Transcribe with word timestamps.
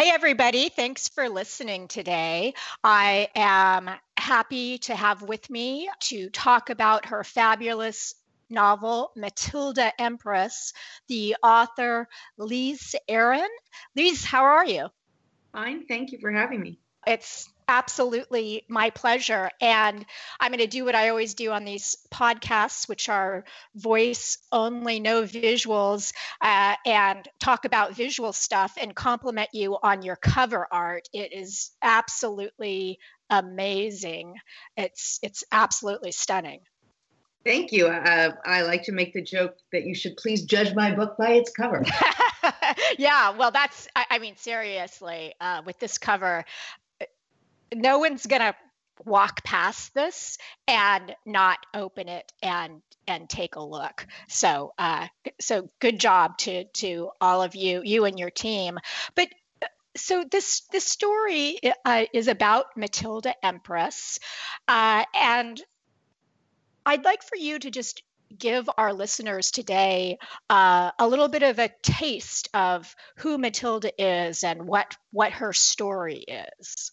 Hey, 0.00 0.08
everybody. 0.08 0.70
Thanks 0.70 1.08
for 1.10 1.28
listening 1.28 1.86
today. 1.86 2.54
I 2.82 3.28
am 3.34 3.90
happy 4.16 4.78
to 4.78 4.94
have 4.94 5.20
with 5.20 5.50
me 5.50 5.90
to 6.04 6.30
talk 6.30 6.70
about 6.70 7.04
her 7.04 7.22
fabulous 7.22 8.14
novel, 8.48 9.12
Matilda 9.14 9.92
Empress, 10.00 10.72
the 11.08 11.36
author, 11.42 12.08
Lise 12.38 12.94
Arin. 13.10 13.46
Lise, 13.94 14.24
how 14.24 14.44
are 14.44 14.64
you? 14.64 14.88
Fine. 15.52 15.84
Thank 15.86 16.12
you 16.12 16.18
for 16.18 16.30
having 16.30 16.62
me. 16.62 16.80
It's 17.06 17.52
absolutely 17.70 18.64
my 18.68 18.90
pleasure. 18.90 19.48
And 19.60 20.04
I'm 20.40 20.50
going 20.50 20.58
to 20.58 20.66
do 20.66 20.84
what 20.84 20.96
I 20.96 21.08
always 21.08 21.34
do 21.34 21.52
on 21.52 21.64
these 21.64 21.96
podcasts, 22.12 22.88
which 22.88 23.08
are 23.08 23.44
voice 23.76 24.38
only, 24.50 24.98
no 24.98 25.22
visuals, 25.22 26.12
uh, 26.40 26.74
and 26.84 27.26
talk 27.38 27.64
about 27.64 27.94
visual 27.94 28.32
stuff 28.32 28.76
and 28.80 28.94
compliment 28.94 29.50
you 29.52 29.78
on 29.82 30.02
your 30.02 30.16
cover 30.16 30.66
art. 30.70 31.08
It 31.12 31.32
is 31.32 31.70
absolutely 31.80 32.98
amazing. 33.30 34.34
It's 34.76 35.20
it's 35.22 35.44
absolutely 35.52 36.10
stunning. 36.10 36.60
Thank 37.44 37.72
you. 37.72 37.86
Uh, 37.86 38.32
I 38.44 38.62
like 38.62 38.82
to 38.84 38.92
make 38.92 39.14
the 39.14 39.22
joke 39.22 39.56
that 39.72 39.84
you 39.84 39.94
should 39.94 40.16
please 40.18 40.42
judge 40.42 40.74
my 40.74 40.94
book 40.94 41.16
by 41.16 41.30
its 41.32 41.50
cover. 41.50 41.82
yeah, 42.98 43.30
well, 43.30 43.50
that's, 43.50 43.88
I, 43.96 44.04
I 44.10 44.18
mean, 44.18 44.36
seriously, 44.36 45.34
uh, 45.40 45.62
with 45.64 45.78
this 45.78 45.96
cover, 45.96 46.44
no 47.74 47.98
one's 47.98 48.26
going 48.26 48.42
to 48.42 48.54
walk 49.04 49.42
past 49.44 49.94
this 49.94 50.36
and 50.68 51.14
not 51.24 51.58
open 51.74 52.08
it 52.08 52.32
and 52.42 52.82
and 53.06 53.30
take 53.30 53.56
a 53.56 53.62
look 53.62 54.06
so 54.28 54.74
uh 54.78 55.06
so 55.40 55.70
good 55.78 55.98
job 55.98 56.36
to 56.36 56.64
to 56.64 57.10
all 57.18 57.42
of 57.42 57.54
you 57.54 57.80
you 57.82 58.04
and 58.04 58.18
your 58.18 58.30
team 58.30 58.78
but 59.14 59.28
uh, 59.62 59.66
so 59.96 60.24
this 60.30 60.62
this 60.70 60.84
story 60.84 61.58
uh, 61.84 62.04
is 62.12 62.28
about 62.28 62.66
Matilda 62.76 63.34
Empress, 63.44 64.20
uh, 64.68 65.04
and 65.14 65.60
I'd 66.86 67.04
like 67.04 67.22
for 67.22 67.36
you 67.36 67.58
to 67.58 67.70
just 67.70 68.02
give 68.36 68.70
our 68.78 68.92
listeners 68.92 69.50
today 69.50 70.18
uh, 70.48 70.92
a 70.98 71.08
little 71.08 71.28
bit 71.28 71.42
of 71.42 71.58
a 71.58 71.70
taste 71.82 72.48
of 72.54 72.94
who 73.16 73.36
Matilda 73.36 73.90
is 73.98 74.44
and 74.44 74.66
what 74.66 74.96
what 75.10 75.32
her 75.32 75.52
story 75.52 76.24
is. 76.28 76.92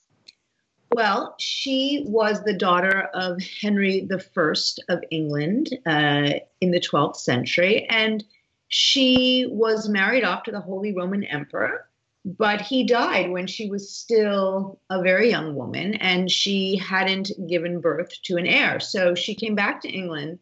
Well, 0.97 1.35
she 1.37 2.05
was 2.07 2.41
the 2.41 2.57
daughter 2.57 3.11
of 3.13 3.39
Henry 3.61 4.09
I 4.11 4.53
of 4.89 5.03
England 5.11 5.69
uh, 5.85 6.39
in 6.59 6.71
the 6.71 6.79
12th 6.79 7.17
century, 7.17 7.85
and 7.87 8.23
she 8.67 9.45
was 9.47 9.87
married 9.87 10.23
off 10.23 10.41
to 10.45 10.51
the 10.51 10.59
Holy 10.59 10.95
Roman 10.95 11.23
Emperor, 11.23 11.87
but 12.25 12.61
he 12.61 12.83
died 12.83 13.29
when 13.29 13.45
she 13.45 13.69
was 13.69 13.93
still 13.93 14.79
a 14.89 15.03
very 15.03 15.29
young 15.29 15.53
woman, 15.53 15.93
and 15.93 16.31
she 16.31 16.77
hadn't 16.77 17.29
given 17.47 17.79
birth 17.79 18.19
to 18.23 18.37
an 18.37 18.47
heir. 18.47 18.79
So 18.79 19.13
she 19.13 19.35
came 19.35 19.53
back 19.53 19.81
to 19.81 19.89
England, 19.89 20.39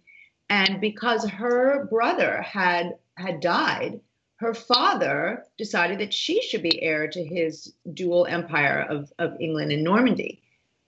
and 0.49 0.79
because 0.79 1.29
her 1.29 1.85
brother 1.87 2.41
had 2.41 2.95
had 3.17 3.41
died, 3.41 3.99
her 4.37 4.53
father 4.53 5.43
decided 5.57 5.99
that 5.99 6.13
she 6.13 6.41
should 6.41 6.63
be 6.63 6.81
heir 6.81 7.09
to 7.09 7.21
his 7.21 7.73
dual 7.93 8.25
empire 8.25 8.85
of, 8.89 9.11
of 9.19 9.35
England 9.41 9.73
and 9.73 9.83
Normandy. 9.83 10.41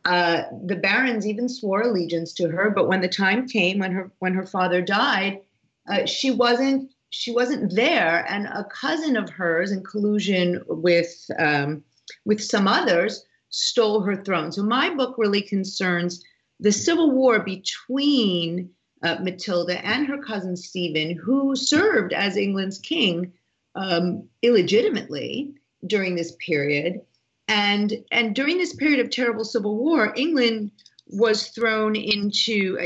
Uh, 0.07 0.43
the 0.65 0.75
barons 0.77 1.27
even 1.27 1.49
swore 1.49 1.81
allegiance 1.81 2.31
to 2.31 2.47
her, 2.47 2.69
but 2.69 2.87
when 2.87 3.01
the 3.01 3.09
time 3.09 3.45
came 3.45 3.79
when 3.79 3.91
her 3.91 4.09
when 4.19 4.33
her 4.33 4.45
father 4.45 4.81
died, 4.81 5.41
uh, 5.89 6.05
she 6.05 6.31
wasn't 6.31 6.89
she 7.09 7.29
wasn't 7.31 7.75
there, 7.75 8.25
and 8.29 8.47
a 8.47 8.63
cousin 8.65 9.17
of 9.17 9.29
hers, 9.29 9.71
in 9.71 9.83
collusion 9.83 10.63
with 10.69 11.13
um, 11.37 11.83
with 12.23 12.41
some 12.41 12.69
others, 12.69 13.25
stole 13.49 13.99
her 13.99 14.23
throne. 14.23 14.53
So 14.53 14.63
my 14.63 14.95
book 14.95 15.15
really 15.17 15.41
concerns 15.41 16.23
the 16.61 16.71
civil 16.71 17.11
war 17.11 17.39
between 17.39 18.69
uh, 19.03 19.17
Matilda 19.21 19.85
and 19.85 20.07
her 20.07 20.19
cousin 20.23 20.55
Stephen, 20.55 21.17
who 21.17 21.53
served 21.53 22.13
as 22.13 22.37
England's 22.37 22.79
king 22.79 23.33
um, 23.75 24.29
illegitimately 24.41 25.53
during 25.85 26.15
this 26.15 26.33
period. 26.39 27.01
And, 27.47 27.93
and 28.11 28.35
during 28.35 28.57
this 28.57 28.75
period 28.75 28.99
of 28.99 29.09
terrible 29.09 29.45
civil 29.45 29.77
war, 29.77 30.13
England 30.15 30.71
was 31.07 31.47
thrown 31.49 31.95
into 31.95 32.77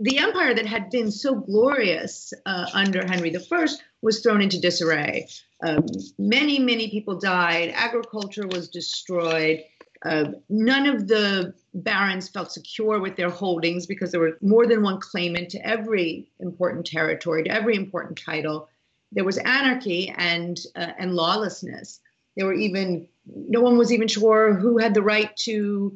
the 0.00 0.18
empire 0.18 0.54
that 0.54 0.66
had 0.66 0.90
been 0.90 1.10
so 1.10 1.36
glorious 1.36 2.32
uh, 2.46 2.66
under 2.74 3.06
Henry 3.06 3.34
I 3.34 3.66
was 4.02 4.20
thrown 4.20 4.42
into 4.42 4.60
disarray. 4.60 5.28
Um, 5.62 5.86
many, 6.18 6.58
many 6.58 6.90
people 6.90 7.18
died. 7.18 7.70
Agriculture 7.74 8.48
was 8.48 8.68
destroyed. 8.68 9.62
Uh, 10.04 10.32
none 10.48 10.88
of 10.88 11.06
the 11.06 11.54
barons 11.74 12.28
felt 12.28 12.50
secure 12.50 12.98
with 12.98 13.14
their 13.14 13.30
holdings 13.30 13.86
because 13.86 14.10
there 14.10 14.20
were 14.20 14.36
more 14.40 14.66
than 14.66 14.82
one 14.82 14.98
claimant 14.98 15.50
to 15.50 15.64
every 15.64 16.28
important 16.40 16.84
territory, 16.84 17.44
to 17.44 17.50
every 17.50 17.76
important 17.76 18.18
title. 18.18 18.68
There 19.12 19.24
was 19.24 19.38
anarchy 19.38 20.12
and 20.16 20.58
uh, 20.74 20.92
and 20.98 21.14
lawlessness. 21.14 22.00
There 22.36 22.46
were 22.46 22.54
even 22.54 23.06
no 23.26 23.60
one 23.60 23.78
was 23.78 23.92
even 23.92 24.08
sure 24.08 24.54
who 24.54 24.78
had 24.78 24.94
the 24.94 25.02
right 25.02 25.34
to 25.38 25.94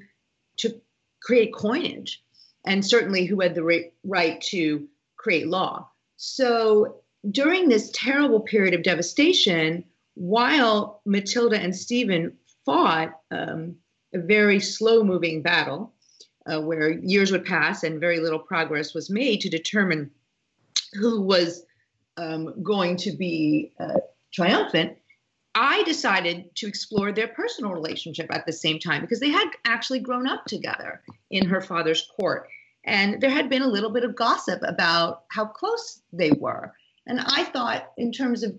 to 0.58 0.80
create 1.22 1.54
coinage, 1.54 2.22
and 2.64 2.84
certainly 2.84 3.26
who 3.26 3.40
had 3.40 3.54
the 3.54 3.90
right, 4.04 4.40
to 4.40 4.88
create 5.16 5.48
law. 5.48 5.88
So 6.16 7.02
during 7.30 7.68
this 7.68 7.90
terrible 7.92 8.40
period 8.40 8.74
of 8.74 8.82
devastation, 8.82 9.84
while 10.14 11.02
Matilda 11.04 11.58
and 11.58 11.74
Stephen 11.74 12.36
fought. 12.64 13.20
Um, 13.30 13.76
a 14.16 14.18
very 14.18 14.60
slow 14.60 15.02
moving 15.04 15.42
battle 15.42 15.92
uh, 16.46 16.60
where 16.60 16.90
years 16.90 17.32
would 17.32 17.44
pass 17.44 17.82
and 17.82 18.00
very 18.00 18.20
little 18.20 18.38
progress 18.38 18.94
was 18.94 19.10
made 19.10 19.40
to 19.40 19.48
determine 19.48 20.10
who 20.94 21.20
was 21.20 21.64
um, 22.16 22.62
going 22.62 22.96
to 22.96 23.12
be 23.12 23.72
uh, 23.78 23.98
triumphant. 24.32 24.96
I 25.58 25.82
decided 25.84 26.54
to 26.56 26.66
explore 26.66 27.12
their 27.12 27.28
personal 27.28 27.72
relationship 27.72 28.26
at 28.30 28.44
the 28.44 28.52
same 28.52 28.78
time 28.78 29.00
because 29.00 29.20
they 29.20 29.30
had 29.30 29.48
actually 29.64 30.00
grown 30.00 30.28
up 30.28 30.44
together 30.44 31.00
in 31.30 31.48
her 31.48 31.62
father's 31.62 32.06
court. 32.14 32.48
And 32.84 33.22
there 33.22 33.30
had 33.30 33.48
been 33.48 33.62
a 33.62 33.66
little 33.66 33.90
bit 33.90 34.04
of 34.04 34.14
gossip 34.14 34.60
about 34.62 35.24
how 35.30 35.46
close 35.46 36.02
they 36.12 36.30
were. 36.30 36.74
And 37.06 37.20
I 37.20 37.44
thought, 37.44 37.90
in 37.96 38.12
terms 38.12 38.42
of 38.42 38.54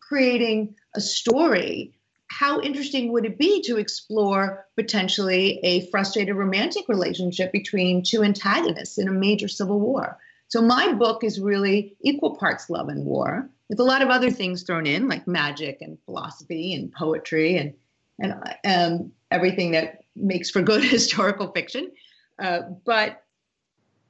creating 0.00 0.74
a 0.96 1.00
story 1.00 1.92
how 2.30 2.60
interesting 2.60 3.10
would 3.12 3.24
it 3.24 3.38
be 3.38 3.62
to 3.62 3.78
explore 3.78 4.66
potentially 4.76 5.60
a 5.62 5.86
frustrated 5.90 6.36
romantic 6.36 6.88
relationship 6.88 7.50
between 7.52 8.02
two 8.02 8.22
antagonists 8.22 8.98
in 8.98 9.08
a 9.08 9.12
major 9.12 9.48
civil 9.48 9.80
war? 9.80 10.18
So 10.48 10.62
my 10.62 10.92
book 10.94 11.22
is 11.22 11.40
really 11.40 11.96
equal 12.00 12.36
parts 12.36 12.70
love 12.70 12.88
and 12.88 13.04
war, 13.04 13.48
with 13.68 13.80
a 13.80 13.84
lot 13.84 14.02
of 14.02 14.08
other 14.08 14.30
things 14.30 14.62
thrown 14.62 14.86
in, 14.86 15.08
like 15.08 15.28
magic 15.28 15.78
and 15.80 15.98
philosophy 16.04 16.74
and 16.74 16.92
poetry 16.92 17.56
and 17.56 17.74
and 18.20 18.34
um, 18.64 19.12
everything 19.30 19.70
that 19.72 20.00
makes 20.16 20.50
for 20.50 20.60
good 20.60 20.82
historical 20.96 21.52
fiction. 21.52 21.92
Uh, 22.38 22.62
but 22.84 23.22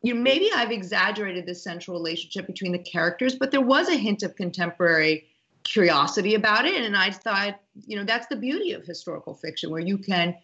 you 0.03 0.15
know, 0.15 0.21
maybe 0.21 0.49
I've 0.54 0.71
exaggerated 0.71 1.44
the 1.44 1.54
central 1.54 1.97
relationship 1.97 2.47
between 2.47 2.72
the 2.72 2.78
characters, 2.78 3.34
but 3.34 3.50
there 3.50 3.60
was 3.60 3.88
a 3.88 3.97
hint 3.97 4.22
of 4.22 4.37
contemporary 4.37 5.26
curiosity 5.65 6.34
about 6.34 6.66
it. 6.66 6.82
And 6.82 6.97
I 6.97 7.10
thought, 7.10 7.60
you 7.87 7.97
know, 7.97 8.05
that's 8.05 8.28
the 8.28 8.37
beauty 8.37 8.72
of 8.72 8.84
historical 8.84 9.34
fiction, 9.34 9.70
where 9.70 9.81
you 9.81 9.99
can 9.99 10.37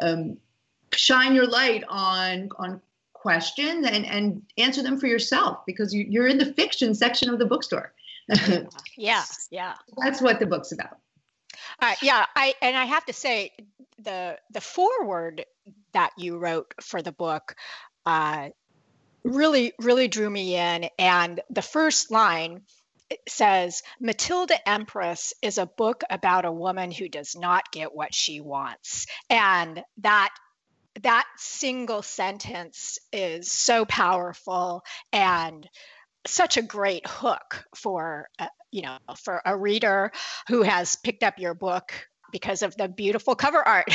um, 0.00 0.38
shine 0.92 1.34
your 1.34 1.46
light 1.46 1.84
on 1.88 2.48
on 2.58 2.80
questions 3.22 3.86
and 3.86 4.04
and 4.04 4.42
answer 4.58 4.82
them 4.82 4.98
for 4.98 5.06
yourself 5.06 5.58
because 5.64 5.94
you, 5.94 6.04
you're 6.08 6.26
in 6.26 6.38
the 6.38 6.52
fiction 6.52 6.94
section 6.94 7.30
of 7.30 7.38
the 7.38 7.46
bookstore. 7.46 7.92
yeah, 8.96 9.22
yeah. 9.50 9.74
That's 9.96 10.20
what 10.20 10.40
the 10.40 10.46
book's 10.46 10.72
about. 10.72 10.98
Uh, 11.80 11.94
yeah, 12.02 12.26
I 12.34 12.54
and 12.60 12.76
I 12.76 12.84
have 12.84 13.04
to 13.06 13.12
say 13.12 13.52
the 13.98 14.38
the 14.50 14.60
foreword 14.60 15.44
that 15.92 16.10
you 16.18 16.38
wrote 16.38 16.74
for 16.82 17.00
the 17.00 17.12
book 17.12 17.54
uh, 18.04 18.48
really 19.24 19.72
really 19.78 20.08
drew 20.08 20.28
me 20.28 20.56
in, 20.56 20.88
and 20.98 21.40
the 21.48 21.62
first 21.62 22.10
line 22.10 22.62
says 23.28 23.82
Matilda 24.00 24.56
Empress 24.68 25.34
is 25.42 25.58
a 25.58 25.66
book 25.66 26.02
about 26.10 26.44
a 26.44 26.52
woman 26.52 26.90
who 26.90 27.08
does 27.08 27.36
not 27.36 27.70
get 27.70 27.94
what 27.94 28.14
she 28.14 28.40
wants. 28.40 29.06
And 29.28 29.82
that 29.98 30.34
that 31.00 31.26
single 31.36 32.02
sentence 32.02 32.98
is 33.12 33.50
so 33.50 33.84
powerful 33.84 34.82
and 35.12 35.68
such 36.26 36.56
a 36.56 36.62
great 36.62 37.06
hook 37.06 37.64
for 37.74 38.28
uh, 38.38 38.46
you 38.70 38.82
know 38.82 38.98
for 39.18 39.40
a 39.44 39.56
reader 39.56 40.12
who 40.48 40.62
has 40.62 40.96
picked 40.96 41.22
up 41.22 41.38
your 41.38 41.54
book 41.54 41.92
because 42.30 42.62
of 42.62 42.76
the 42.76 42.88
beautiful 42.88 43.34
cover 43.34 43.66
art. 43.66 43.86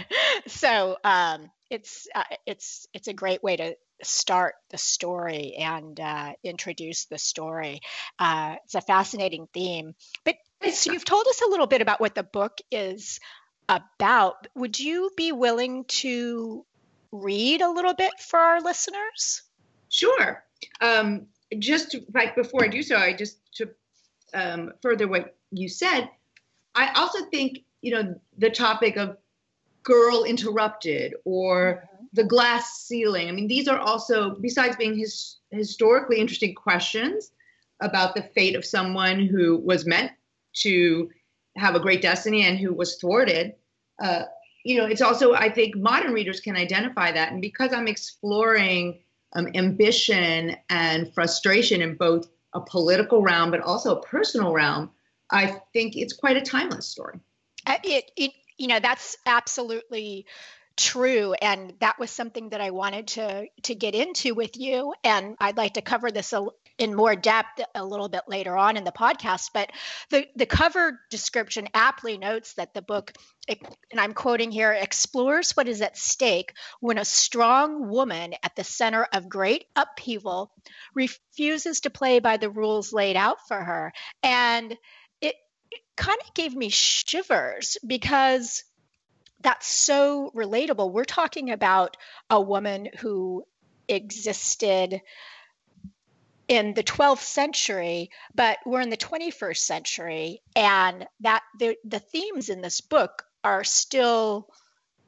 so 0.46 0.96
um, 1.02 1.50
it's 1.70 2.06
uh, 2.14 2.22
it's 2.46 2.86
it's 2.92 3.08
a 3.08 3.14
great 3.14 3.42
way 3.42 3.56
to 3.56 3.74
start 4.02 4.54
the 4.70 4.78
story 4.78 5.54
and 5.54 5.98
uh, 5.98 6.32
introduce 6.44 7.06
the 7.06 7.18
story. 7.18 7.80
Uh, 8.18 8.56
it's 8.64 8.74
a 8.74 8.80
fascinating 8.80 9.48
theme. 9.52 9.94
But 10.24 10.36
so 10.72 10.92
you've 10.92 11.04
told 11.04 11.26
us 11.26 11.40
a 11.42 11.48
little 11.48 11.66
bit 11.66 11.80
about 11.80 12.00
what 12.00 12.14
the 12.14 12.22
book 12.22 12.58
is 12.70 13.20
about. 13.68 14.46
Would 14.54 14.78
you 14.78 15.10
be 15.16 15.32
willing 15.32 15.84
to 15.84 16.64
read 17.12 17.60
a 17.60 17.70
little 17.70 17.94
bit 17.94 18.12
for 18.20 18.38
our 18.38 18.60
listeners? 18.60 19.42
Sure. 19.88 20.44
Um, 20.80 21.26
just 21.58 21.96
like 22.12 22.34
before 22.34 22.64
I 22.64 22.68
do 22.68 22.82
so, 22.82 22.96
I 22.96 23.12
just 23.12 23.38
to 23.56 23.70
um, 24.34 24.72
further 24.82 25.08
what 25.08 25.36
you 25.50 25.68
said, 25.68 26.08
I 26.74 26.92
also 26.94 27.24
think 27.26 27.60
you 27.82 27.92
know 27.92 28.20
the 28.38 28.50
topic 28.50 28.96
of 28.96 29.16
girl 29.82 30.24
interrupted 30.24 31.14
or 31.24 31.84
mm-hmm. 31.84 32.04
the 32.12 32.24
glass 32.24 32.84
ceiling. 32.86 33.28
I 33.28 33.32
mean, 33.32 33.46
these 33.46 33.68
are 33.68 33.78
also 33.78 34.34
besides 34.40 34.76
being 34.76 34.98
his, 34.98 35.36
historically 35.50 36.18
interesting 36.18 36.54
questions 36.54 37.30
about 37.80 38.14
the 38.14 38.22
fate 38.34 38.56
of 38.56 38.64
someone 38.64 39.20
who 39.20 39.58
was 39.58 39.86
meant 39.86 40.10
to 40.54 41.10
have 41.56 41.74
a 41.74 41.80
great 41.80 42.02
destiny 42.02 42.44
and 42.44 42.58
who 42.58 42.72
was 42.72 42.96
thwarted. 42.96 43.54
Uh, 44.02 44.24
you 44.64 44.78
know, 44.78 44.86
it's 44.86 45.02
also 45.02 45.34
I 45.34 45.50
think 45.50 45.76
modern 45.76 46.12
readers 46.12 46.40
can 46.40 46.56
identify 46.56 47.12
that, 47.12 47.32
and 47.32 47.40
because 47.40 47.72
I'm 47.72 47.88
exploring 47.88 49.00
um, 49.34 49.48
ambition 49.54 50.56
and 50.68 51.12
frustration 51.14 51.82
in 51.82 51.96
both 51.96 52.28
a 52.52 52.60
political 52.60 53.22
realm 53.22 53.50
but 53.50 53.60
also 53.60 53.96
a 53.96 54.02
personal 54.02 54.52
realm, 54.52 54.90
I 55.30 55.60
think 55.72 55.96
it's 55.96 56.12
quite 56.12 56.36
a 56.36 56.40
timeless 56.40 56.86
story. 56.86 57.20
Uh, 57.66 57.76
it, 57.84 58.10
it, 58.16 58.32
you 58.56 58.68
know, 58.68 58.80
that's 58.80 59.16
absolutely 59.26 60.26
true 60.76 61.32
and 61.40 61.72
that 61.80 61.98
was 61.98 62.10
something 62.10 62.50
that 62.50 62.60
i 62.60 62.70
wanted 62.70 63.06
to 63.06 63.46
to 63.62 63.74
get 63.74 63.94
into 63.94 64.34
with 64.34 64.56
you 64.58 64.92
and 65.02 65.34
i'd 65.40 65.56
like 65.56 65.74
to 65.74 65.80
cover 65.80 66.10
this 66.10 66.34
a, 66.34 66.46
in 66.78 66.94
more 66.94 67.16
depth 67.16 67.60
a 67.74 67.84
little 67.84 68.08
bit 68.08 68.22
later 68.28 68.56
on 68.56 68.76
in 68.76 68.84
the 68.84 68.92
podcast 68.92 69.50
but 69.54 69.70
the 70.10 70.26
the 70.36 70.46
cover 70.46 71.00
description 71.10 71.68
aptly 71.74 72.18
notes 72.18 72.54
that 72.54 72.74
the 72.74 72.82
book 72.82 73.12
and 73.48 73.98
i'm 73.98 74.12
quoting 74.12 74.50
here 74.50 74.72
explores 74.72 75.52
what 75.52 75.68
is 75.68 75.80
at 75.80 75.96
stake 75.96 76.52
when 76.80 76.98
a 76.98 77.04
strong 77.04 77.88
woman 77.88 78.34
at 78.42 78.54
the 78.56 78.64
center 78.64 79.06
of 79.12 79.28
great 79.28 79.64
upheaval 79.74 80.52
refuses 80.94 81.80
to 81.80 81.90
play 81.90 82.18
by 82.18 82.36
the 82.36 82.50
rules 82.50 82.92
laid 82.92 83.16
out 83.16 83.38
for 83.48 83.58
her 83.58 83.92
and 84.22 84.76
it 85.20 85.34
kind 85.96 86.18
of 86.26 86.34
gave 86.34 86.54
me 86.54 86.68
shivers 86.68 87.78
because 87.86 88.64
that's 89.40 89.66
so 89.66 90.32
relatable. 90.34 90.90
We're 90.90 91.04
talking 91.04 91.50
about 91.50 91.96
a 92.30 92.40
woman 92.40 92.88
who 92.98 93.44
existed 93.88 95.00
in 96.48 96.74
the 96.74 96.82
12th 96.82 97.22
century, 97.22 98.10
but 98.34 98.58
we're 98.64 98.80
in 98.80 98.90
the 98.90 98.96
21st 98.96 99.56
century, 99.56 100.42
and 100.54 101.06
that 101.20 101.42
the, 101.58 101.76
the 101.84 101.98
themes 101.98 102.48
in 102.48 102.60
this 102.60 102.80
book 102.80 103.24
are 103.42 103.64
still 103.64 104.48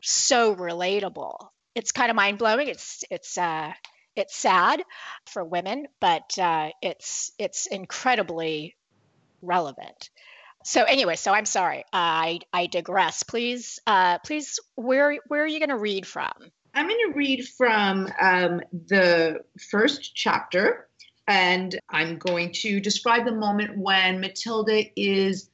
so 0.01 0.55
relatable. 0.55 1.49
It's 1.75 1.93
kind 1.93 2.11
of 2.11 2.17
mind 2.17 2.39
blowing. 2.39 2.69
It's 2.69 3.05
it's 3.11 3.39
uh, 3.39 3.73
it's 4.17 4.35
sad 4.35 4.83
for 5.27 5.45
women, 5.45 5.87
but 6.01 6.37
uh, 6.39 6.71
it's 6.83 7.33
it's 7.39 7.67
incredibly 7.67 8.77
relevant 9.43 10.11
so 10.65 10.85
anyway, 10.85 11.17
so 11.17 11.33
I'm 11.33 11.47
sorry, 11.47 11.85
I 11.93 12.41
I 12.53 12.67
digress. 12.67 13.23
Please, 13.23 13.81
uh, 13.87 14.19
please, 14.19 14.59
where 14.75 15.19
where 15.29 15.43
are 15.43 15.47
you 15.47 15.61
going 15.61 15.71
to 15.71 15.79
read 15.79 16.07
from? 16.07 16.31
I'm 16.75 16.87
going 16.87 17.13
to 17.13 17.17
read 17.17 17.49
from 17.57 18.09
um, 18.21 18.61
the 18.71 19.41
first 19.71 20.15
chapter, 20.15 20.88
and 21.29 21.79
I'm 21.91 22.17
going 22.19 22.53
to 22.55 22.81
describe 22.81 23.27
the 23.27 23.33
moment 23.33 23.77
when 23.77 24.19
Matilda 24.19 24.85
is 24.99 25.51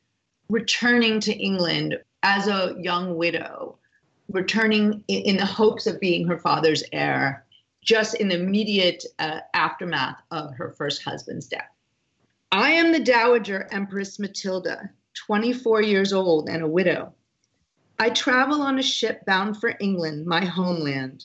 returning 0.49 1.19
to 1.21 1.35
England 1.35 1.99
as 2.23 2.47
a 2.47 2.76
young 2.79 3.17
widow, 3.17 3.76
returning 4.31 5.03
in, 5.09 5.37
the 5.37 5.44
hopes 5.44 5.88
of 5.88 6.00
being 6.00 6.29
her 6.29 6.38
father's 6.38 6.85
heir, 6.93 7.44
just 7.82 8.15
in 8.15 8.29
the 8.29 8.37
immediate 8.37 9.05
uh, 9.19 9.41
aftermath 9.53 10.23
of 10.31 10.55
her 10.55 10.71
first 10.79 11.03
husband's 11.03 11.49
death. 11.49 11.69
I 12.53 12.71
am 12.71 12.93
the 12.93 13.00
Dowager 13.00 13.69
Empress 13.73 14.21
Matilda, 14.21 14.88
24 15.15 15.82
years 15.82 16.12
old 16.12 16.49
and 16.49 16.62
a 16.62 16.69
widow. 16.69 17.12
I 17.99 18.11
travel 18.11 18.62
on 18.62 18.79
a 18.79 18.82
ship 18.82 19.25
bound 19.26 19.61
for 19.61 19.75
England, 19.81 20.25
my 20.26 20.44
homeland. 20.44 21.25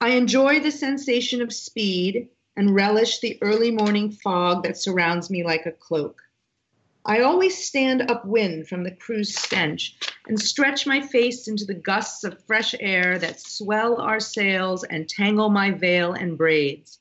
I 0.00 0.10
enjoy 0.10 0.60
the 0.60 0.72
sensation 0.72 1.40
of 1.40 1.52
speed 1.52 2.28
and 2.56 2.74
relish 2.74 3.20
the 3.20 3.38
early 3.42 3.70
morning 3.70 4.10
fog 4.10 4.62
that 4.62 4.76
surrounds 4.76 5.30
me 5.30 5.42
like 5.42 5.66
a 5.66 5.72
cloak. 5.72 6.22
I 7.06 7.20
always 7.20 7.56
stand 7.66 8.10
upwind 8.10 8.66
from 8.66 8.82
the 8.82 8.90
crew's 8.90 9.36
stench 9.36 9.96
and 10.26 10.40
stretch 10.40 10.86
my 10.86 11.02
face 11.02 11.48
into 11.48 11.66
the 11.66 11.74
gusts 11.74 12.24
of 12.24 12.42
fresh 12.46 12.74
air 12.80 13.18
that 13.18 13.40
swell 13.40 14.00
our 14.00 14.20
sails 14.20 14.84
and 14.84 15.06
tangle 15.08 15.50
my 15.50 15.70
veil 15.70 16.14
and 16.14 16.38
braids. 16.38 17.00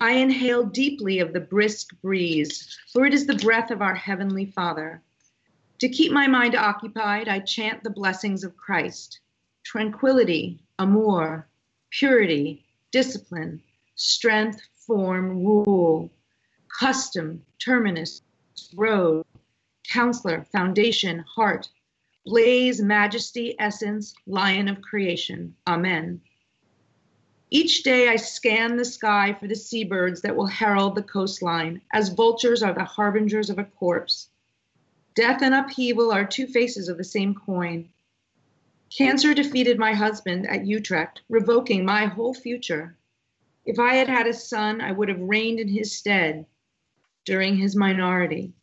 I 0.00 0.12
inhale 0.12 0.64
deeply 0.64 1.20
of 1.20 1.32
the 1.32 1.40
brisk 1.40 1.90
breeze, 2.02 2.76
for 2.92 3.06
it 3.06 3.14
is 3.14 3.26
the 3.26 3.36
breath 3.36 3.70
of 3.70 3.82
our 3.82 3.94
Heavenly 3.94 4.46
Father. 4.46 5.02
To 5.80 5.88
keep 5.88 6.10
my 6.10 6.26
mind 6.26 6.56
occupied, 6.56 7.28
I 7.28 7.38
chant 7.38 7.84
the 7.84 7.90
blessings 7.90 8.42
of 8.42 8.56
Christ 8.56 9.20
tranquility, 9.64 10.58
amour, 10.78 11.46
purity, 11.90 12.64
discipline, 12.90 13.62
strength, 13.96 14.62
form, 14.88 15.44
rule, 15.44 16.10
custom, 16.80 17.44
terminus, 17.60 18.22
road, 18.74 19.24
counselor, 19.88 20.44
foundation, 20.50 21.20
heart, 21.20 21.68
blaze, 22.26 22.82
majesty, 22.82 23.54
essence, 23.60 24.14
lion 24.26 24.66
of 24.66 24.82
creation. 24.82 25.54
Amen. 25.66 26.20
Each 27.50 27.82
day 27.82 28.08
I 28.08 28.16
scan 28.16 28.76
the 28.76 28.84
sky 28.84 29.34
for 29.38 29.46
the 29.46 29.56
seabirds 29.56 30.20
that 30.20 30.36
will 30.36 30.46
herald 30.46 30.94
the 30.94 31.02
coastline, 31.02 31.80
as 31.92 32.10
vultures 32.10 32.62
are 32.62 32.74
the 32.74 32.84
harbingers 32.84 33.48
of 33.48 33.58
a 33.58 33.64
corpse. 33.64 34.28
Death 35.14 35.42
and 35.42 35.54
upheaval 35.54 36.12
are 36.12 36.26
two 36.26 36.46
faces 36.46 36.88
of 36.88 36.98
the 36.98 37.04
same 37.04 37.34
coin. 37.34 37.88
Cancer 38.94 39.32
defeated 39.32 39.78
my 39.78 39.94
husband 39.94 40.46
at 40.46 40.66
Utrecht, 40.66 41.22
revoking 41.28 41.84
my 41.86 42.04
whole 42.04 42.34
future. 42.34 42.97
If 43.68 43.78
I 43.78 43.96
had 43.96 44.08
had 44.08 44.26
a 44.26 44.32
son, 44.32 44.80
I 44.80 44.92
would 44.92 45.10
have 45.10 45.20
reigned 45.20 45.60
in 45.60 45.68
his 45.68 45.94
stead 45.94 46.46
during 47.26 47.58
his 47.58 47.76
minority. 47.76 48.54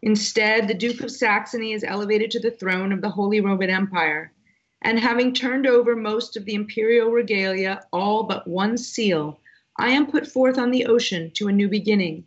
Instead, 0.00 0.66
the 0.66 0.72
Duke 0.72 1.02
of 1.02 1.10
Saxony 1.10 1.74
is 1.74 1.84
elevated 1.84 2.30
to 2.30 2.40
the 2.40 2.50
throne 2.50 2.90
of 2.90 3.02
the 3.02 3.10
Holy 3.10 3.38
Roman 3.42 3.68
Empire 3.68 4.32
and 4.80 4.98
having 4.98 5.34
turned 5.34 5.66
over 5.66 5.94
most 5.94 6.38
of 6.38 6.46
the 6.46 6.54
imperial 6.54 7.10
regalia, 7.10 7.84
all 7.92 8.22
but 8.22 8.48
one 8.48 8.78
seal, 8.78 9.38
I 9.76 9.90
am 9.90 10.10
put 10.10 10.26
forth 10.26 10.56
on 10.56 10.70
the 10.70 10.86
ocean 10.86 11.32
to 11.32 11.48
a 11.48 11.52
new 11.52 11.68
beginning. 11.68 12.24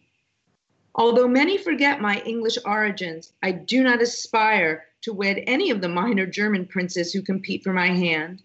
Although 0.93 1.27
many 1.27 1.57
forget 1.57 2.00
my 2.00 2.21
English 2.27 2.59
origins, 2.63 3.33
I 3.41 3.53
do 3.53 3.81
not 3.81 4.03
aspire 4.03 4.86
to 5.01 5.13
wed 5.13 5.43
any 5.48 5.71
of 5.71 5.81
the 5.81 5.89
minor 5.89 6.27
German 6.27 6.67
princes 6.67 7.12
who 7.12 7.24
compete 7.24 7.63
for 7.63 7.74
my 7.74 7.88
hand, 7.88 8.43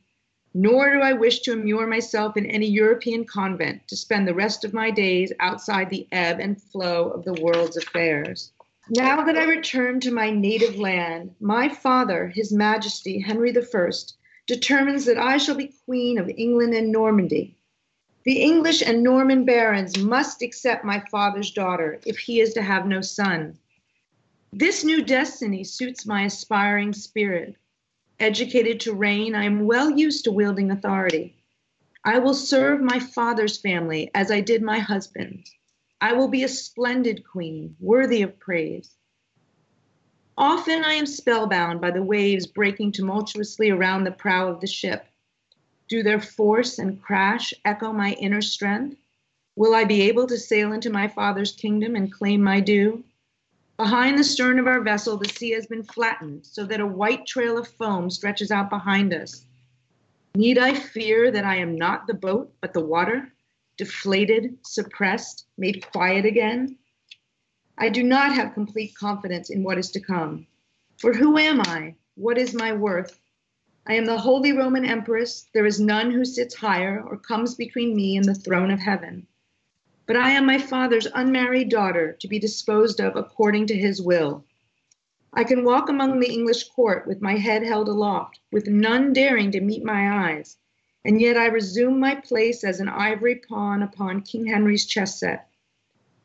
nor 0.54 0.92
do 0.92 1.00
I 1.00 1.12
wish 1.12 1.40
to 1.40 1.52
immure 1.52 1.87
myself 1.87 2.37
in 2.37 2.46
any 2.46 2.68
European 2.68 3.25
convent 3.25 3.88
to 3.88 3.96
spend 3.96 4.26
the 4.26 4.34
rest 4.34 4.64
of 4.64 4.73
my 4.73 4.88
days 4.90 5.32
outside 5.40 5.90
the 5.90 6.06
ebb 6.12 6.38
and 6.38 6.62
flow 6.62 7.11
of 7.11 7.25
the 7.25 7.34
world's 7.34 7.76
affairs. 7.76 8.52
Now 8.88 9.25
that 9.25 9.37
I 9.37 9.44
return 9.44 9.99
to 10.00 10.12
my 10.12 10.30
native 10.30 10.76
land, 10.76 11.34
my 11.40 11.68
father, 11.68 12.28
His 12.28 12.52
Majesty 12.52 13.18
Henry 13.18 13.52
I, 13.56 13.90
determines 14.46 15.06
that 15.06 15.18
I 15.18 15.38
shall 15.38 15.56
be 15.56 15.75
Queen 15.87 16.18
of 16.18 16.28
England 16.28 16.75
and 16.75 16.92
Normandy. 16.92 17.56
The 18.25 18.40
English 18.40 18.80
and 18.80 19.02
Norman 19.02 19.44
barons 19.44 19.99
must 19.99 20.40
accept 20.40 20.84
my 20.84 21.02
father's 21.11 21.50
daughter 21.50 22.00
if 22.06 22.16
he 22.16 22.40
is 22.40 22.54
to 22.54 22.62
have 22.62 22.87
no 22.87 23.00
son. 23.00 23.58
This 24.52 24.84
new 24.84 25.02
destiny 25.02 25.64
suits 25.64 26.06
my 26.06 26.25
aspiring 26.25 26.92
spirit. 26.92 27.56
Educated 28.21 28.80
to 28.80 28.94
reign, 28.94 29.35
I 29.35 29.44
am 29.44 29.66
well 29.66 29.90
used 29.90 30.25
to 30.25 30.33
wielding 30.33 30.71
authority. 30.71 31.37
I 32.04 32.18
will 32.18 32.35
serve 32.35 32.80
my 32.80 32.99
father's 32.99 33.59
family 33.59 34.11
as 34.14 34.30
I 34.30 34.40
did 34.40 34.62
my 34.62 34.78
husband's. 34.78 35.50
I 36.00 36.12
will 36.12 36.28
be 36.28 36.44
a 36.44 36.49
splendid 36.49 37.25
queen, 37.26 37.76
worthy 37.80 38.23
of 38.23 38.38
praise. 38.38 38.94
Often 40.37 40.85
I 40.85 40.94
am 40.94 41.06
spellbound 41.06 41.80
by 41.80 41.90
the 41.90 42.02
waves 42.02 42.47
breaking 42.47 42.92
tumultuously 42.92 43.71
around 43.71 44.04
the 44.04 44.11
prow 44.11 44.49
of 44.49 44.61
the 44.61 44.66
ship. 44.66 45.06
Do 45.88 46.02
their 46.02 46.21
force 46.21 46.78
and 46.78 47.00
crash 47.00 47.54
echo 47.64 47.92
my 47.92 48.12
inner 48.12 48.42
strength? 48.42 48.97
Will 49.56 49.75
I 49.75 49.85
be 49.85 50.02
able 50.02 50.26
to 50.26 50.37
sail 50.37 50.73
into 50.73 50.90
my 50.90 51.09
father's 51.09 51.52
kingdom 51.52 51.94
and 51.94 52.12
claim 52.12 52.42
my 52.42 52.61
due? 52.61 53.04
Behind 53.76 54.16
the 54.16 54.24
stern 54.24 54.60
of 54.60 54.68
our 54.68 54.80
vessel, 54.80 55.16
the 55.16 55.28
sea 55.28 55.50
has 55.50 55.66
been 55.66 55.82
flattened 55.82 56.46
so 56.46 56.64
that 56.66 56.80
a 56.80 56.86
white 56.86 57.26
trail 57.26 57.58
of 57.58 57.66
foam 57.66 58.08
stretches 58.08 58.50
out 58.50 58.70
behind 58.70 59.12
us. 59.12 59.46
Need 60.36 60.58
I 60.58 60.74
fear 60.74 61.30
that 61.32 61.44
I 61.44 61.56
am 61.56 61.76
not 61.76 62.06
the 62.06 62.14
boat, 62.14 62.52
but 62.60 62.72
the 62.72 62.84
water? 62.84 63.32
deflated, 63.76 64.56
suppressed, 64.62 65.46
made 65.58 65.84
quiet 65.90 66.24
again? 66.24 66.78
I 67.76 67.88
do 67.88 68.04
not 68.04 68.32
have 68.32 68.54
complete 68.54 68.94
confidence 68.94 69.50
in 69.50 69.64
what 69.64 69.78
is 69.78 69.90
to 69.90 70.00
come. 70.00 70.46
For 70.98 71.12
who 71.12 71.38
am 71.38 71.60
I? 71.60 71.96
What 72.14 72.38
is 72.38 72.54
my 72.54 72.72
worth? 72.72 73.18
I 73.86 73.94
am 73.94 74.04
the 74.04 74.18
Holy 74.18 74.52
Roman 74.52 74.84
Empress. 74.84 75.48
There 75.52 75.66
is 75.66 75.80
none 75.80 76.12
who 76.12 76.24
sits 76.24 76.54
higher 76.54 77.02
or 77.02 77.16
comes 77.18 77.56
between 77.56 77.96
me 77.96 78.16
and 78.16 78.24
the 78.24 78.34
throne 78.34 78.70
of 78.70 78.78
heaven. 78.78 79.26
But 80.06 80.16
I 80.16 80.32
am 80.32 80.44
my 80.44 80.58
father's 80.58 81.06
unmarried 81.14 81.70
daughter 81.70 82.12
to 82.20 82.28
be 82.28 82.38
disposed 82.38 83.00
of 83.00 83.16
according 83.16 83.68
to 83.68 83.75
his 83.75 84.02
will. 84.02 84.44
I 85.32 85.44
can 85.44 85.64
walk 85.64 85.88
among 85.88 86.20
the 86.20 86.30
English 86.30 86.68
court 86.68 87.06
with 87.06 87.23
my 87.23 87.38
head 87.38 87.62
held 87.62 87.88
aloft, 87.88 88.38
with 88.52 88.68
none 88.68 89.14
daring 89.14 89.50
to 89.52 89.62
meet 89.62 89.82
my 89.82 90.32
eyes, 90.32 90.58
and 91.06 91.23
yet 91.23 91.38
I 91.38 91.46
resume 91.46 91.99
my 91.99 92.16
place 92.16 92.64
as 92.64 92.80
an 92.80 92.88
ivory 92.90 93.37
pawn 93.37 93.82
upon 93.82 94.20
King 94.20 94.44
Henry's 94.44 94.84
chess 94.84 95.18
set. 95.18 95.49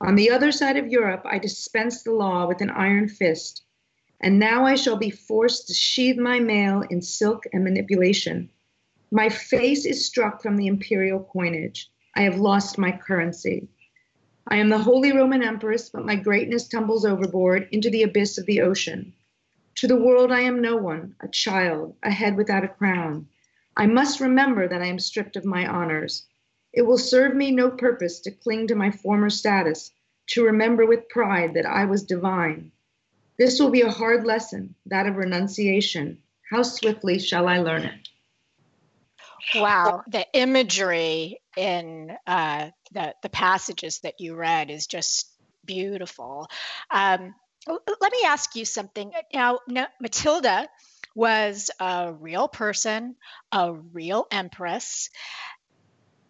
On 0.01 0.15
the 0.15 0.29
other 0.29 0.51
side 0.51 0.75
of 0.75 0.91
Europe, 0.91 1.21
I 1.23 1.39
dispense 1.39 2.03
the 2.03 2.11
law 2.11 2.47
with 2.47 2.59
an 2.59 2.69
iron 2.69 3.07
fist, 3.07 3.63
and 4.19 4.39
now 4.39 4.65
I 4.65 4.75
shall 4.75 4.97
be 4.97 5.09
forced 5.09 5.67
to 5.67 5.73
sheathe 5.73 6.17
my 6.17 6.41
mail 6.41 6.83
in 6.89 7.01
silk 7.01 7.45
and 7.53 7.63
manipulation. 7.63 8.49
My 9.09 9.29
face 9.29 9.85
is 9.85 10.05
struck 10.05 10.41
from 10.41 10.57
the 10.57 10.67
imperial 10.67 11.23
coinage. 11.23 11.89
I 12.19 12.23
have 12.23 12.37
lost 12.37 12.77
my 12.77 12.91
currency. 12.91 13.69
I 14.45 14.57
am 14.57 14.67
the 14.67 14.77
Holy 14.77 15.13
Roman 15.13 15.41
Empress, 15.41 15.89
but 15.89 16.05
my 16.05 16.17
greatness 16.17 16.67
tumbles 16.67 17.05
overboard 17.05 17.69
into 17.71 17.89
the 17.89 18.03
abyss 18.03 18.37
of 18.37 18.45
the 18.45 18.59
ocean. 18.59 19.13
To 19.75 19.87
the 19.87 19.95
world, 19.95 20.29
I 20.29 20.41
am 20.41 20.61
no 20.61 20.75
one, 20.75 21.15
a 21.21 21.29
child, 21.29 21.95
a 22.03 22.11
head 22.11 22.35
without 22.35 22.65
a 22.65 22.67
crown. 22.67 23.29
I 23.77 23.85
must 23.85 24.19
remember 24.19 24.67
that 24.67 24.81
I 24.81 24.87
am 24.87 24.99
stripped 24.99 25.37
of 25.37 25.45
my 25.45 25.65
honors. 25.65 26.27
It 26.73 26.81
will 26.81 26.97
serve 26.97 27.37
me 27.37 27.51
no 27.51 27.71
purpose 27.71 28.19
to 28.19 28.31
cling 28.31 28.67
to 28.67 28.75
my 28.75 28.91
former 28.91 29.29
status, 29.29 29.91
to 30.31 30.43
remember 30.43 30.85
with 30.85 31.07
pride 31.07 31.53
that 31.53 31.65
I 31.65 31.85
was 31.85 32.03
divine. 32.03 32.73
This 33.37 33.61
will 33.61 33.71
be 33.71 33.83
a 33.83 33.91
hard 33.91 34.25
lesson, 34.25 34.75
that 34.87 35.07
of 35.07 35.15
renunciation. 35.15 36.21
How 36.49 36.63
swiftly 36.63 37.17
shall 37.17 37.47
I 37.47 37.59
learn 37.59 37.83
it? 37.83 38.08
Wow, 39.55 40.03
the 40.07 40.25
imagery 40.33 41.41
in 41.57 42.15
uh, 42.27 42.69
the 42.91 43.13
the 43.21 43.29
passages 43.29 43.99
that 43.99 44.19
you 44.19 44.35
read 44.35 44.69
is 44.69 44.87
just 44.87 45.31
beautiful. 45.65 46.47
Um, 46.91 47.35
let 47.67 48.11
me 48.11 48.23
ask 48.25 48.55
you 48.55 48.65
something. 48.65 49.11
Now, 49.33 49.59
Matilda 49.99 50.67
was 51.15 51.69
a 51.79 52.13
real 52.13 52.47
person, 52.47 53.15
a 53.51 53.73
real 53.73 54.25
empress, 54.31 55.09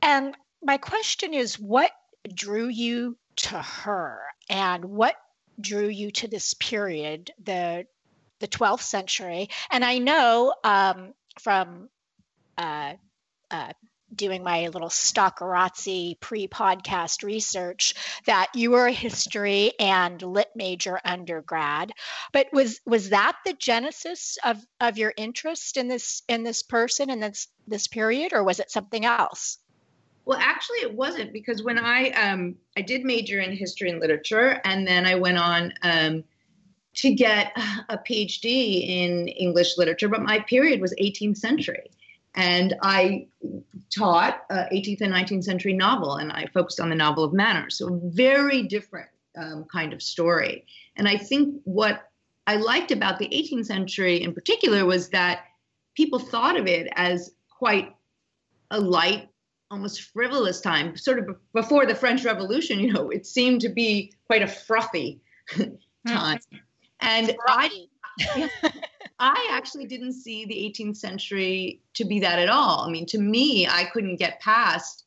and 0.02 0.36
my 0.64 0.78
question 0.78 1.34
is, 1.34 1.60
what 1.60 1.92
drew 2.34 2.68
you 2.68 3.18
to 3.38 3.62
her, 3.62 4.20
and 4.50 4.86
what 4.86 5.16
drew 5.60 5.88
you 5.88 6.12
to 6.12 6.28
this 6.28 6.54
period, 6.56 7.32
the 7.44 7.86
the 8.40 8.48
12th 8.48 8.82
century? 8.82 9.50
And 9.70 9.84
I 9.84 9.98
know 10.00 10.54
um, 10.64 11.14
from 11.40 11.90
uh, 12.60 12.94
uh, 13.50 13.74
doing 14.14 14.44
my 14.44 14.68
little 14.68 14.90
Stockerazzi 14.90 16.20
pre-podcast 16.20 17.24
research 17.24 17.94
that 18.26 18.50
you 18.56 18.72
were 18.72 18.88
a 18.88 18.92
history 18.92 19.74
and 19.80 20.22
lit 20.22 20.50
major 20.56 21.00
undergrad. 21.06 21.92
But 22.34 22.48
was 22.52 22.82
was 22.86 23.10
that 23.10 23.38
the 23.46 23.54
genesis 23.54 24.38
of 24.44 24.58
of 24.80 24.98
your 24.98 25.14
interest 25.16 25.78
in 25.78 25.88
this 25.88 26.24
in 26.28 26.44
this 26.44 26.64
person 26.64 27.10
and 27.10 27.22
this 27.22 27.48
this 27.68 27.88
period 27.88 28.34
or 28.34 28.44
was 28.44 28.60
it 28.60 28.72
something 28.72 29.06
else? 29.06 29.60
Well 30.26 30.40
actually 30.40 30.80
it 30.80 30.94
wasn't 30.94 31.34
because 31.34 31.64
when 31.64 31.80
i 31.80 32.10
um 32.10 32.56
i 32.78 32.82
did 32.82 33.04
major 33.04 33.40
in 33.40 33.56
history 33.56 33.90
and 33.90 34.00
literature 34.00 34.62
and 34.64 34.88
then 34.88 35.08
i 35.08 35.16
went 35.16 35.40
on 35.40 35.74
um 35.82 36.24
to 36.96 37.16
get 37.16 37.52
a 37.90 37.98
phd 37.98 38.46
in 38.46 39.28
english 39.28 39.76
literature 39.76 40.08
but 40.08 40.22
my 40.22 40.40
period 40.42 40.82
was 40.82 40.94
18th 41.02 41.38
century 41.38 41.90
and 42.36 42.76
I 42.82 43.28
taught 43.96 44.42
uh, 44.50 44.66
18th 44.72 45.02
and 45.02 45.14
19th 45.14 45.44
century 45.44 45.74
novel, 45.74 46.16
and 46.16 46.32
I 46.32 46.46
focused 46.54 46.80
on 46.80 46.90
the 46.90 46.96
novel 46.96 47.24
of 47.24 47.34
manners. 47.34 47.78
So, 47.78 48.00
very 48.04 48.64
different 48.64 49.10
um, 49.38 49.66
kind 49.72 49.94
of 49.94 50.02
story. 50.02 50.66
And 50.96 51.08
I 51.08 51.18
think 51.18 51.62
what 51.64 52.10
I 52.48 52.56
liked 52.58 52.92
about 52.92 53.20
the 53.20 53.28
18th 53.28 53.66
century 53.66 54.22
in 54.22 54.34
particular 54.34 54.86
was 54.86 55.10
that 55.10 55.46
people 55.96 56.20
thought 56.20 56.58
of 56.58 56.68
it 56.68 56.88
as 56.96 57.32
quite 57.50 57.96
a 58.72 58.80
light, 58.80 59.30
almost 59.72 60.02
frivolous 60.02 60.62
time, 60.62 60.96
sort 60.96 61.20
of 61.20 61.36
before 61.54 61.86
the 61.86 61.96
French 61.96 62.24
Revolution. 62.26 62.80
You 62.80 62.94
know, 62.94 63.10
it 63.10 63.26
seemed 63.26 63.62
to 63.62 63.70
be 63.70 64.14
quite 64.28 64.42
a 64.42 64.48
frothy 64.48 65.20
time. 66.08 66.40
And 67.02 67.36
I, 67.48 67.70
I 69.20 69.50
actually 69.52 69.86
didn't 69.86 70.14
see 70.14 70.46
the 70.46 70.56
18th 70.56 70.98
century 70.98 71.82
to 71.96 72.06
be 72.06 72.20
that 72.22 72.40
at 72.40 72.50
all. 72.50 72.86
I 72.88 72.90
mean, 72.90 73.06
to 73.08 73.20
me, 73.20 73.68
I 73.68 73.86
couldn't 73.86 74.16
get 74.16 74.40
past 74.40 75.06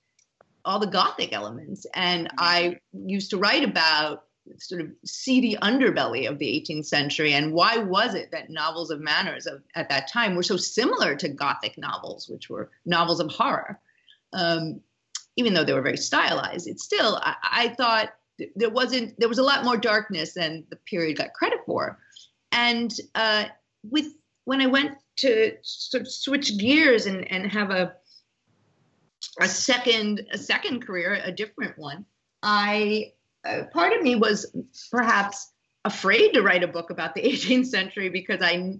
all 0.65 0.79
the 0.79 0.87
Gothic 0.87 1.33
elements. 1.33 1.87
And 1.95 2.29
mm-hmm. 2.29 2.37
I 2.39 2.81
used 2.93 3.31
to 3.31 3.39
write 3.39 3.65
about 3.65 4.25
sort 4.59 4.81
of 4.81 4.91
seedy 5.05 5.57
underbelly 5.63 6.29
of 6.29 6.39
the 6.39 6.47
18th 6.47 6.87
century 6.87 7.33
and 7.33 7.53
why 7.53 7.77
was 7.77 8.15
it 8.15 8.31
that 8.33 8.51
novels 8.51 8.91
of 8.91 9.01
manners 9.01 9.47
of, 9.47 9.63
at 9.77 9.89
that 9.89 10.09
time 10.09 10.35
were 10.35 10.43
so 10.43 10.57
similar 10.57 11.15
to 11.15 11.29
Gothic 11.29 11.79
novels, 11.79 12.29
which 12.29 12.51
were 12.51 12.71
novels 12.85 13.21
of 13.21 13.31
horror. 13.31 13.79
Um, 14.33 14.81
even 15.37 15.55
though 15.55 15.65
they 15.65 15.73
were 15.73 15.83
very 15.83 15.97
stylized, 15.97 16.67
it's 16.67 16.85
still, 16.85 17.21
I, 17.23 17.37
I 17.43 17.69
thought 17.69 18.15
there 18.57 18.71
wasn't, 18.71 19.19
there 19.19 19.29
was 19.29 19.39
a 19.39 19.43
lot 19.43 19.65
more 19.65 19.77
darkness 19.77 20.35
than 20.35 20.65
the 20.71 20.77
period 20.77 21.19
got 21.19 21.33
credit 21.33 21.61
for. 21.65 21.99
And 22.51 22.93
uh, 23.15 23.47
with 23.83 24.07
when 24.45 24.61
I 24.61 24.67
went 24.67 24.97
to 25.19 25.53
sort 25.63 26.03
of 26.03 26.13
switch 26.13 26.59
gears 26.59 27.07
and, 27.07 27.31
and 27.31 27.51
have 27.51 27.71
a 27.71 27.95
a 29.41 29.49
second 29.49 30.27
a 30.33 30.39
second 30.39 30.85
career, 30.85 31.21
a 31.25 31.33
different 31.33 31.79
one, 31.79 32.05
I 32.43 33.13
uh, 33.47 33.65
part 33.73 33.93
of 33.93 34.03
me 34.03 34.17
was 34.17 34.55
perhaps 34.91 35.53
afraid 35.85 36.33
to 36.33 36.43
write 36.43 36.63
a 36.63 36.69
book 36.69 36.91
about 36.91 37.15
the 37.15 37.23
18th 37.33 37.67
century 37.67 38.09
because 38.09 38.41
I 38.43 38.79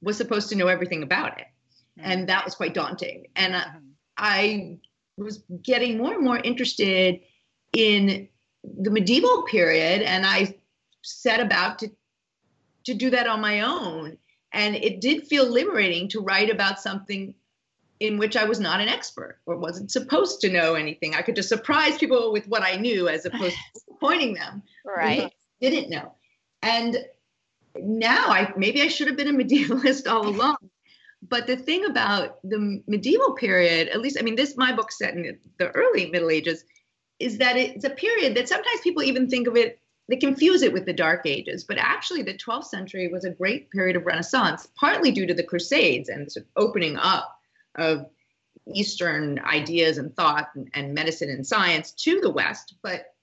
was 0.00 0.16
supposed 0.16 0.48
to 0.50 0.56
know 0.56 0.68
everything 0.68 1.02
about 1.02 1.38
it, 1.38 1.46
mm-hmm. 1.98 2.10
and 2.10 2.28
that 2.28 2.44
was 2.44 2.54
quite 2.54 2.74
daunting. 2.74 3.26
And 3.36 3.54
uh, 3.54 3.60
mm-hmm. 3.60 3.78
I 4.16 4.78
was 5.16 5.42
getting 5.62 5.98
more 5.98 6.14
and 6.14 6.24
more 6.24 6.38
interested 6.38 7.20
in 7.72 8.28
the 8.64 8.90
medieval 8.90 9.42
period, 9.42 10.02
and 10.02 10.26
I 10.26 10.56
set 11.02 11.40
about 11.40 11.78
to 11.80 11.90
to 12.86 12.94
do 12.94 13.10
that 13.10 13.26
on 13.26 13.40
my 13.40 13.60
own. 13.60 14.16
And 14.52 14.76
it 14.76 15.00
did 15.00 15.26
feel 15.26 15.50
liberating 15.50 16.08
to 16.10 16.20
write 16.20 16.50
about 16.50 16.80
something 16.80 17.34
in 18.00 18.18
which 18.18 18.36
I 18.36 18.44
was 18.44 18.60
not 18.60 18.80
an 18.80 18.88
expert 18.88 19.38
or 19.46 19.56
wasn't 19.56 19.90
supposed 19.90 20.40
to 20.42 20.50
know 20.50 20.74
anything. 20.74 21.14
I 21.14 21.22
could 21.22 21.36
just 21.36 21.48
surprise 21.48 21.98
people 21.98 22.32
with 22.32 22.46
what 22.46 22.62
I 22.62 22.76
knew 22.76 23.08
as 23.08 23.24
opposed 23.24 23.54
to 23.54 23.62
disappointing 23.74 24.34
them. 24.34 24.62
Right. 24.84 25.32
Didn't 25.60 25.90
know. 25.90 26.14
And 26.62 26.96
now 27.78 28.26
I 28.28 28.52
maybe 28.56 28.82
I 28.82 28.88
should 28.88 29.06
have 29.06 29.16
been 29.16 29.28
a 29.28 29.44
medievalist 29.44 30.10
all 30.10 30.26
along. 30.34 30.56
But 31.28 31.46
the 31.46 31.56
thing 31.56 31.86
about 31.86 32.38
the 32.42 32.82
medieval 32.86 33.34
period, 33.34 33.88
at 33.88 34.00
least 34.00 34.18
I 34.18 34.22
mean 34.22 34.36
this 34.36 34.56
my 34.56 34.72
book 34.72 34.92
set 34.92 35.14
in 35.14 35.38
the 35.58 35.70
early 35.70 36.10
Middle 36.10 36.30
Ages, 36.30 36.64
is 37.18 37.38
that 37.38 37.56
it's 37.56 37.84
a 37.84 37.90
period 37.90 38.36
that 38.36 38.48
sometimes 38.48 38.80
people 38.82 39.02
even 39.02 39.28
think 39.28 39.48
of 39.48 39.56
it 39.56 39.80
they 40.08 40.16
confuse 40.16 40.62
it 40.62 40.72
with 40.72 40.86
the 40.86 40.92
Dark 40.92 41.26
Ages, 41.26 41.64
but 41.64 41.78
actually 41.78 42.22
the 42.22 42.34
12th 42.34 42.66
century 42.66 43.08
was 43.08 43.24
a 43.24 43.30
great 43.30 43.70
period 43.70 43.96
of 43.96 44.06
Renaissance, 44.06 44.68
partly 44.76 45.10
due 45.10 45.26
to 45.26 45.34
the 45.34 45.42
Crusades 45.42 46.08
and 46.08 46.30
sort 46.30 46.46
of 46.46 46.50
opening 46.56 46.96
up 46.96 47.38
of 47.76 48.06
Eastern 48.72 49.38
ideas 49.40 49.98
and 49.98 50.14
thought 50.14 50.48
and, 50.54 50.70
and 50.74 50.94
medicine 50.94 51.30
and 51.30 51.46
science 51.46 51.92
to 51.92 52.20
the 52.20 52.30
West, 52.30 52.74
but 52.82 53.14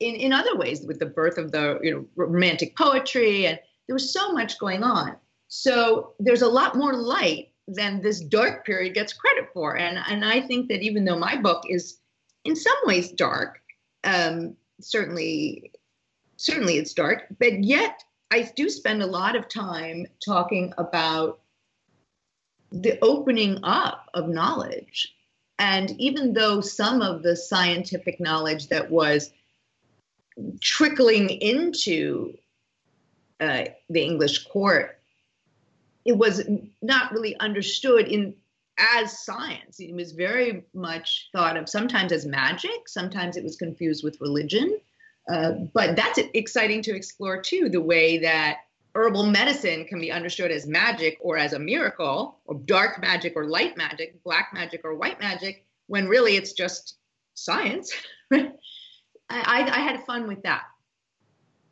in, 0.00 0.14
in 0.14 0.32
other 0.32 0.56
ways 0.56 0.84
with 0.86 0.98
the 0.98 1.06
birth 1.06 1.38
of 1.38 1.50
the 1.50 1.78
you 1.82 1.92
know 1.92 2.06
romantic 2.16 2.76
poetry 2.76 3.46
and 3.46 3.58
there 3.86 3.94
was 3.94 4.12
so 4.12 4.32
much 4.32 4.58
going 4.58 4.82
on. 4.82 5.16
So 5.48 6.14
there's 6.20 6.42
a 6.42 6.48
lot 6.48 6.76
more 6.76 6.94
light 6.94 7.52
than 7.66 8.00
this 8.00 8.20
dark 8.20 8.64
period 8.64 8.94
gets 8.94 9.12
credit 9.12 9.48
for. 9.52 9.76
And 9.76 9.98
and 10.08 10.24
I 10.24 10.40
think 10.40 10.68
that 10.68 10.82
even 10.82 11.04
though 11.04 11.18
my 11.18 11.36
book 11.36 11.64
is 11.68 11.98
in 12.44 12.54
some 12.54 12.76
ways 12.84 13.12
dark, 13.12 13.60
um, 14.04 14.56
certainly 14.80 15.72
certainly 16.38 16.78
it's 16.78 16.94
dark, 16.94 17.26
but 17.38 17.62
yet 17.62 18.02
I 18.30 18.50
do 18.56 18.70
spend 18.70 19.02
a 19.02 19.06
lot 19.06 19.36
of 19.36 19.48
time 19.48 20.06
talking 20.24 20.72
about 20.78 21.40
the 22.72 22.98
opening 23.02 23.58
up 23.62 24.08
of 24.14 24.28
knowledge. 24.28 25.14
And 25.58 25.90
even 26.00 26.32
though 26.32 26.60
some 26.60 27.02
of 27.02 27.22
the 27.22 27.36
scientific 27.36 28.20
knowledge 28.20 28.68
that 28.68 28.90
was 28.90 29.30
trickling 30.60 31.28
into 31.30 32.34
uh, 33.40 33.64
the 33.90 34.02
English 34.02 34.46
court, 34.46 35.00
it 36.04 36.16
was 36.16 36.48
not 36.80 37.12
really 37.12 37.36
understood 37.40 38.06
in 38.06 38.34
as 38.78 39.18
science. 39.24 39.80
It 39.80 39.92
was 39.92 40.12
very 40.12 40.64
much 40.72 41.30
thought 41.32 41.56
of 41.56 41.68
sometimes 41.68 42.12
as 42.12 42.24
magic, 42.24 42.86
sometimes 42.88 43.36
it 43.36 43.42
was 43.42 43.56
confused 43.56 44.04
with 44.04 44.20
religion. 44.20 44.78
Uh, 45.28 45.52
but 45.74 45.94
that's 45.94 46.18
exciting 46.34 46.80
to 46.82 46.94
explore 46.94 47.40
too 47.40 47.68
the 47.68 47.80
way 47.80 48.18
that 48.18 48.60
herbal 48.94 49.26
medicine 49.26 49.84
can 49.84 50.00
be 50.00 50.10
understood 50.10 50.50
as 50.50 50.66
magic 50.66 51.18
or 51.20 51.36
as 51.36 51.52
a 51.52 51.58
miracle, 51.58 52.38
or 52.46 52.56
dark 52.64 53.00
magic 53.00 53.34
or 53.36 53.44
light 53.44 53.76
magic, 53.76 54.22
black 54.24 54.50
magic 54.52 54.80
or 54.84 54.94
white 54.94 55.20
magic, 55.20 55.64
when 55.86 56.08
really 56.08 56.36
it's 56.36 56.52
just 56.52 56.96
science. 57.34 57.92
I, 58.32 58.50
I, 59.30 59.80
had 59.80 60.04
fun 60.04 60.26
with 60.26 60.42
that. 60.42 60.62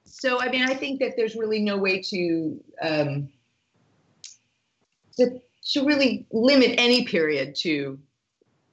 So, 0.04 0.40
I 0.40 0.50
mean, 0.50 0.62
I 0.62 0.74
think 0.74 1.00
that 1.00 1.12
there's 1.16 1.34
really 1.34 1.60
no 1.60 1.78
way 1.78 2.02
to, 2.02 2.60
um, 2.82 3.28
to, 5.16 5.40
to 5.72 5.84
really 5.84 6.26
limit 6.30 6.74
any 6.78 7.04
period 7.06 7.56
to, 7.56 7.98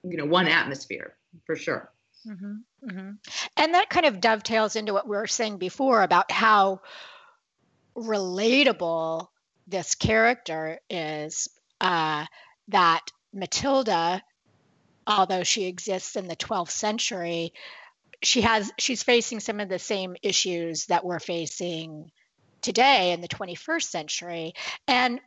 you 0.03 0.17
know, 0.17 0.25
one 0.25 0.47
atmosphere 0.47 1.15
for 1.45 1.55
sure. 1.55 1.92
Mm-hmm, 2.27 2.89
mm-hmm. 2.89 3.09
And 3.57 3.73
that 3.73 3.89
kind 3.89 4.05
of 4.05 4.21
dovetails 4.21 4.75
into 4.75 4.93
what 4.93 5.07
we 5.07 5.15
were 5.15 5.27
saying 5.27 5.57
before 5.57 6.01
about 6.01 6.31
how 6.31 6.81
relatable 7.95 9.27
this 9.67 9.95
character 9.95 10.79
is. 10.89 11.47
Uh, 11.81 12.25
that 12.69 13.01
Matilda, 13.33 14.21
although 15.05 15.43
she 15.43 15.65
exists 15.65 16.15
in 16.15 16.27
the 16.27 16.35
12th 16.35 16.71
century, 16.71 17.53
she 18.21 18.41
has 18.41 18.71
she's 18.77 19.03
facing 19.03 19.39
some 19.39 19.59
of 19.59 19.69
the 19.69 19.79
same 19.79 20.15
issues 20.21 20.85
that 20.85 21.03
we're 21.03 21.19
facing 21.19 22.11
today 22.61 23.11
in 23.11 23.19
the 23.19 23.27
21st 23.27 23.83
century, 23.83 24.53
and 24.87 25.19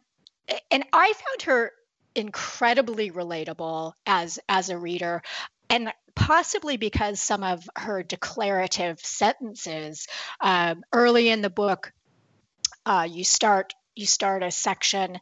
and 0.70 0.84
I 0.92 1.12
found 1.12 1.42
her 1.42 1.72
incredibly 2.14 3.10
relatable 3.10 3.92
as 4.06 4.38
as 4.48 4.70
a 4.70 4.78
reader 4.78 5.22
and 5.68 5.92
possibly 6.16 6.76
because 6.76 7.20
some 7.20 7.44
of 7.44 7.68
her 7.76 8.02
declarative 8.02 8.98
sentences 9.00 10.08
um, 10.40 10.82
early 10.92 11.28
in 11.28 11.42
the 11.42 11.50
book 11.50 11.92
uh, 12.84 13.06
you 13.08 13.22
start 13.22 13.74
you 13.94 14.06
start 14.06 14.42
a 14.42 14.50
section 14.50 15.18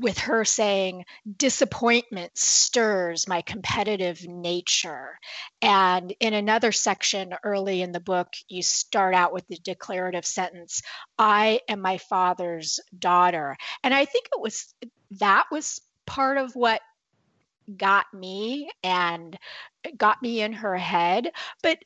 with 0.00 0.18
her 0.18 0.44
saying 0.44 1.04
disappointment 1.36 2.36
stirs 2.36 3.28
my 3.28 3.42
competitive 3.42 4.26
nature. 4.26 5.18
And 5.62 6.12
in 6.18 6.34
another 6.34 6.72
section 6.72 7.34
early 7.44 7.80
in 7.80 7.92
the 7.92 8.00
book 8.00 8.34
you 8.48 8.62
start 8.62 9.14
out 9.14 9.32
with 9.32 9.46
the 9.46 9.58
declarative 9.62 10.26
sentence 10.26 10.82
i 11.16 11.60
am 11.68 11.80
my 11.80 11.98
father's 11.98 12.80
daughter. 12.98 13.56
And 13.82 13.94
i 13.94 14.04
think 14.04 14.26
it 14.32 14.40
was 14.40 14.74
that 15.12 15.44
was 15.52 15.80
part 16.06 16.38
of 16.38 16.56
what 16.56 16.80
got 17.76 18.06
me 18.12 18.68
and 18.82 19.38
got 19.96 20.22
me 20.22 20.40
in 20.40 20.52
her 20.52 20.76
head. 20.76 21.30
But 21.62 21.78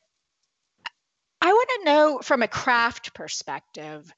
I 1.40 1.52
want 1.52 1.68
to 1.78 1.84
know 1.84 2.20
from 2.22 2.42
a 2.42 2.48
craft 2.48 3.14
perspective, 3.14 4.12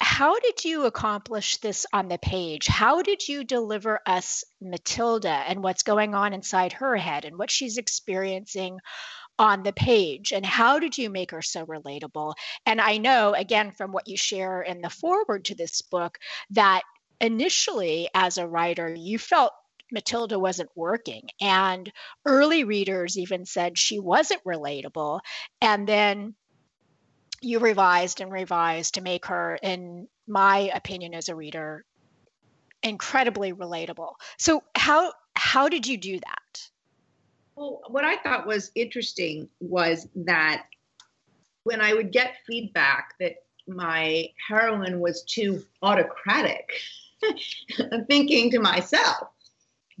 how 0.00 0.40
did 0.40 0.64
you 0.64 0.86
accomplish 0.86 1.58
this 1.58 1.86
on 1.92 2.08
the 2.08 2.18
page? 2.18 2.66
How 2.66 3.02
did 3.02 3.28
you 3.28 3.44
deliver 3.44 4.00
us 4.04 4.42
Matilda 4.60 5.30
and 5.30 5.62
what's 5.62 5.84
going 5.84 6.14
on 6.14 6.32
inside 6.32 6.72
her 6.74 6.96
head 6.96 7.24
and 7.24 7.38
what 7.38 7.50
she's 7.50 7.78
experiencing 7.78 8.78
on 9.38 9.62
the 9.62 9.72
page? 9.72 10.32
And 10.32 10.44
how 10.44 10.80
did 10.80 10.98
you 10.98 11.08
make 11.08 11.30
her 11.30 11.42
so 11.42 11.64
relatable? 11.66 12.34
And 12.66 12.80
I 12.80 12.98
know, 12.98 13.32
again, 13.32 13.70
from 13.70 13.92
what 13.92 14.08
you 14.08 14.16
share 14.16 14.62
in 14.62 14.80
the 14.80 14.90
foreword 14.90 15.44
to 15.46 15.54
this 15.54 15.82
book, 15.82 16.18
that 16.50 16.82
initially 17.20 18.08
as 18.12 18.38
a 18.38 18.46
writer, 18.46 18.92
you 18.92 19.18
felt 19.18 19.52
Matilda 19.92 20.38
wasn't 20.38 20.70
working. 20.74 21.28
And 21.40 21.92
early 22.24 22.64
readers 22.64 23.18
even 23.18 23.44
said 23.44 23.78
she 23.78 23.98
wasn't 23.98 24.42
relatable. 24.44 25.20
And 25.60 25.86
then 25.86 26.34
you 27.40 27.58
revised 27.58 28.20
and 28.20 28.32
revised 28.32 28.94
to 28.94 29.00
make 29.00 29.26
her, 29.26 29.58
in 29.62 30.08
my 30.26 30.70
opinion 30.74 31.14
as 31.14 31.28
a 31.28 31.34
reader, 31.34 31.84
incredibly 32.82 33.52
relatable. 33.52 34.14
So 34.38 34.62
how 34.74 35.12
how 35.34 35.68
did 35.68 35.86
you 35.86 35.96
do 35.96 36.18
that? 36.20 36.68
Well, 37.56 37.82
what 37.88 38.04
I 38.04 38.16
thought 38.16 38.46
was 38.46 38.70
interesting 38.74 39.48
was 39.60 40.08
that 40.14 40.64
when 41.64 41.80
I 41.80 41.94
would 41.94 42.12
get 42.12 42.36
feedback 42.46 43.14
that 43.20 43.36
my 43.68 44.28
heroine 44.48 45.00
was 45.00 45.22
too 45.24 45.64
autocratic, 45.82 46.70
I'm 47.92 48.04
thinking 48.10 48.50
to 48.50 48.58
myself, 48.58 49.28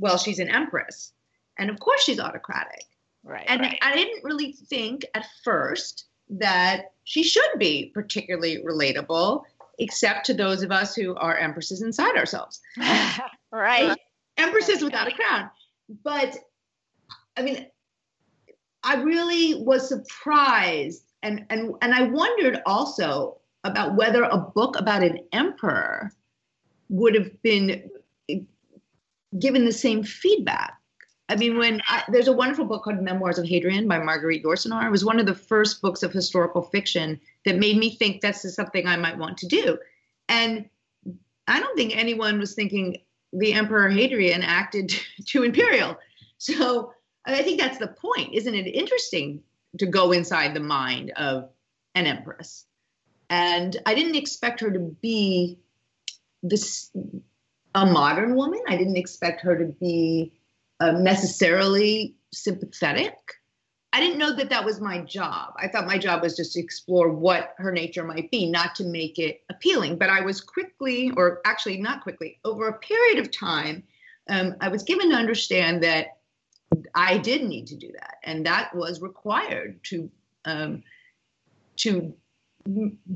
well, 0.02 0.18
she's 0.18 0.40
an 0.40 0.48
empress. 0.48 1.12
And 1.58 1.70
of 1.70 1.78
course 1.78 2.02
she's 2.02 2.18
autocratic. 2.18 2.84
Right. 3.24 3.44
And 3.46 3.60
right. 3.60 3.78
I 3.82 3.94
didn't 3.94 4.24
really 4.24 4.52
think 4.52 5.06
at 5.14 5.24
first 5.44 6.06
that 6.28 6.92
she 7.04 7.22
should 7.22 7.58
be 7.58 7.92
particularly 7.94 8.58
relatable, 8.64 9.42
except 9.78 10.26
to 10.26 10.34
those 10.34 10.62
of 10.62 10.72
us 10.72 10.96
who 10.96 11.14
are 11.14 11.38
empresses 11.38 11.82
inside 11.82 12.16
ourselves. 12.16 12.60
right. 13.52 13.90
Uh, 13.90 13.96
empresses 14.38 14.82
right. 14.82 14.84
without 14.84 15.08
a 15.08 15.12
crown. 15.12 15.50
But 16.02 16.36
I 17.36 17.42
mean, 17.42 17.66
I 18.82 18.96
really 18.96 19.62
was 19.62 19.88
surprised 19.88 21.04
and 21.22 21.46
and 21.48 21.74
and 21.80 21.94
I 21.94 22.02
wondered 22.02 22.60
also 22.66 23.38
about 23.62 23.94
whether 23.94 24.24
a 24.24 24.38
book 24.38 24.76
about 24.76 25.04
an 25.04 25.20
emperor 25.32 26.10
would 26.88 27.14
have 27.14 27.40
been 27.42 27.88
given 29.38 29.64
the 29.64 29.72
same 29.72 30.02
feedback. 30.02 30.74
I 31.28 31.36
mean, 31.36 31.56
when 31.56 31.80
I, 31.88 32.02
there's 32.08 32.28
a 32.28 32.32
wonderful 32.32 32.64
book 32.64 32.84
called 32.84 33.00
Memoirs 33.00 33.38
of 33.38 33.46
Hadrian 33.46 33.88
by 33.88 33.98
Marguerite 33.98 34.42
Yourcenar. 34.44 34.86
It 34.86 34.90
was 34.90 35.04
one 35.04 35.18
of 35.18 35.26
the 35.26 35.34
first 35.34 35.80
books 35.80 36.02
of 36.02 36.12
historical 36.12 36.62
fiction 36.62 37.20
that 37.44 37.58
made 37.58 37.78
me 37.78 37.96
think 37.96 38.20
this 38.20 38.44
is 38.44 38.54
something 38.54 38.86
I 38.86 38.96
might 38.96 39.16
want 39.16 39.38
to 39.38 39.46
do. 39.46 39.78
And 40.28 40.68
I 41.48 41.60
don't 41.60 41.76
think 41.76 41.96
anyone 41.96 42.38
was 42.38 42.54
thinking 42.54 42.98
the 43.32 43.54
Emperor 43.54 43.88
Hadrian 43.88 44.42
acted 44.42 44.92
too 45.26 45.42
imperial. 45.42 45.96
So 46.38 46.92
I 47.24 47.42
think 47.42 47.60
that's 47.60 47.78
the 47.78 47.88
point. 47.88 48.34
Isn't 48.34 48.54
it 48.54 48.66
interesting 48.66 49.42
to 49.78 49.86
go 49.86 50.12
inside 50.12 50.54
the 50.54 50.60
mind 50.60 51.12
of 51.12 51.48
an 51.94 52.06
empress? 52.06 52.66
And 53.30 53.76
I 53.86 53.94
didn't 53.94 54.16
expect 54.16 54.60
her 54.60 54.70
to 54.70 54.78
be 54.78 55.58
this 56.42 56.90
a 57.74 57.86
modern 57.86 58.34
woman. 58.34 58.60
I 58.68 58.76
didn't 58.76 58.96
expect 58.96 59.40
her 59.42 59.56
to 59.56 59.64
be 59.64 60.32
uh, 60.80 60.92
necessarily 60.92 62.14
sympathetic. 62.32 63.16
I 63.94 64.00
didn't 64.00 64.18
know 64.18 64.34
that 64.34 64.48
that 64.50 64.64
was 64.64 64.80
my 64.80 65.00
job. 65.00 65.52
I 65.56 65.68
thought 65.68 65.86
my 65.86 65.98
job 65.98 66.22
was 66.22 66.34
just 66.34 66.54
to 66.54 66.60
explore 66.60 67.10
what 67.10 67.54
her 67.58 67.70
nature 67.72 68.04
might 68.04 68.30
be, 68.30 68.50
not 68.50 68.74
to 68.76 68.84
make 68.84 69.18
it 69.18 69.42
appealing. 69.50 69.98
But 69.98 70.08
I 70.08 70.22
was 70.22 70.40
quickly, 70.40 71.12
or 71.16 71.40
actually 71.44 71.76
not 71.78 72.02
quickly, 72.02 72.38
over 72.44 72.68
a 72.68 72.78
period 72.78 73.18
of 73.18 73.30
time, 73.30 73.82
um, 74.30 74.56
I 74.60 74.68
was 74.68 74.82
given 74.82 75.10
to 75.10 75.16
understand 75.16 75.82
that 75.82 76.18
I 76.94 77.18
did 77.18 77.44
need 77.44 77.66
to 77.66 77.76
do 77.76 77.92
that, 77.92 78.14
and 78.24 78.46
that 78.46 78.74
was 78.74 79.02
required 79.02 79.82
to 79.84 80.10
um, 80.46 80.82
to 81.76 82.14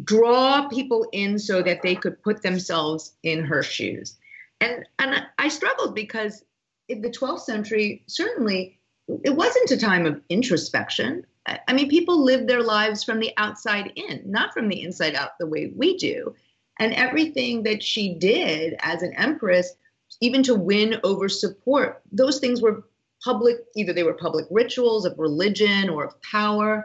draw 0.05 0.69
people 0.69 1.09
in 1.13 1.39
so 1.39 1.63
that 1.63 1.81
they 1.83 1.95
could 1.95 2.23
put 2.23 2.43
themselves 2.43 3.15
in 3.23 3.45
her 3.45 3.63
shoes 3.63 4.17
and 4.61 4.85
and 4.99 5.27
I 5.39 5.49
struggled 5.49 5.95
because 5.95 6.45
in 6.89 7.03
the 7.03 7.11
12th 7.11 7.41
century, 7.41 8.05
certainly 8.07 8.79
it 9.25 9.35
wasn't 9.35 9.71
a 9.71 9.77
time 9.77 10.07
of 10.07 10.21
introspection. 10.29 11.25
I 11.69 11.73
mean, 11.73 11.89
people 11.89 12.25
lived 12.25 12.49
their 12.49 12.63
lives 12.63 13.05
from 13.05 13.21
the 13.21 13.33
outside 13.37 13.93
in, 13.95 14.23
not 14.27 14.53
from 14.53 14.69
the 14.69 14.83
inside 14.83 15.15
out 15.15 15.39
the 15.39 15.47
way 15.47 15.73
we 15.77 15.97
do. 15.97 16.35
And 16.81 16.93
everything 16.93 17.63
that 17.63 17.83
she 17.83 18.15
did 18.15 18.75
as 18.81 19.03
an 19.03 19.13
empress, 19.15 19.75
even 20.21 20.43
to 20.43 20.57
win 20.57 20.97
over 21.05 21.29
support, 21.29 22.03
those 22.11 22.41
things 22.41 22.61
were 22.61 22.85
public, 23.23 23.59
either 23.77 23.93
they 23.93 24.03
were 24.03 24.15
public 24.15 24.47
rituals 24.51 25.05
of 25.05 25.19
religion 25.19 25.89
or 25.89 26.05
of 26.05 26.21
power. 26.23 26.85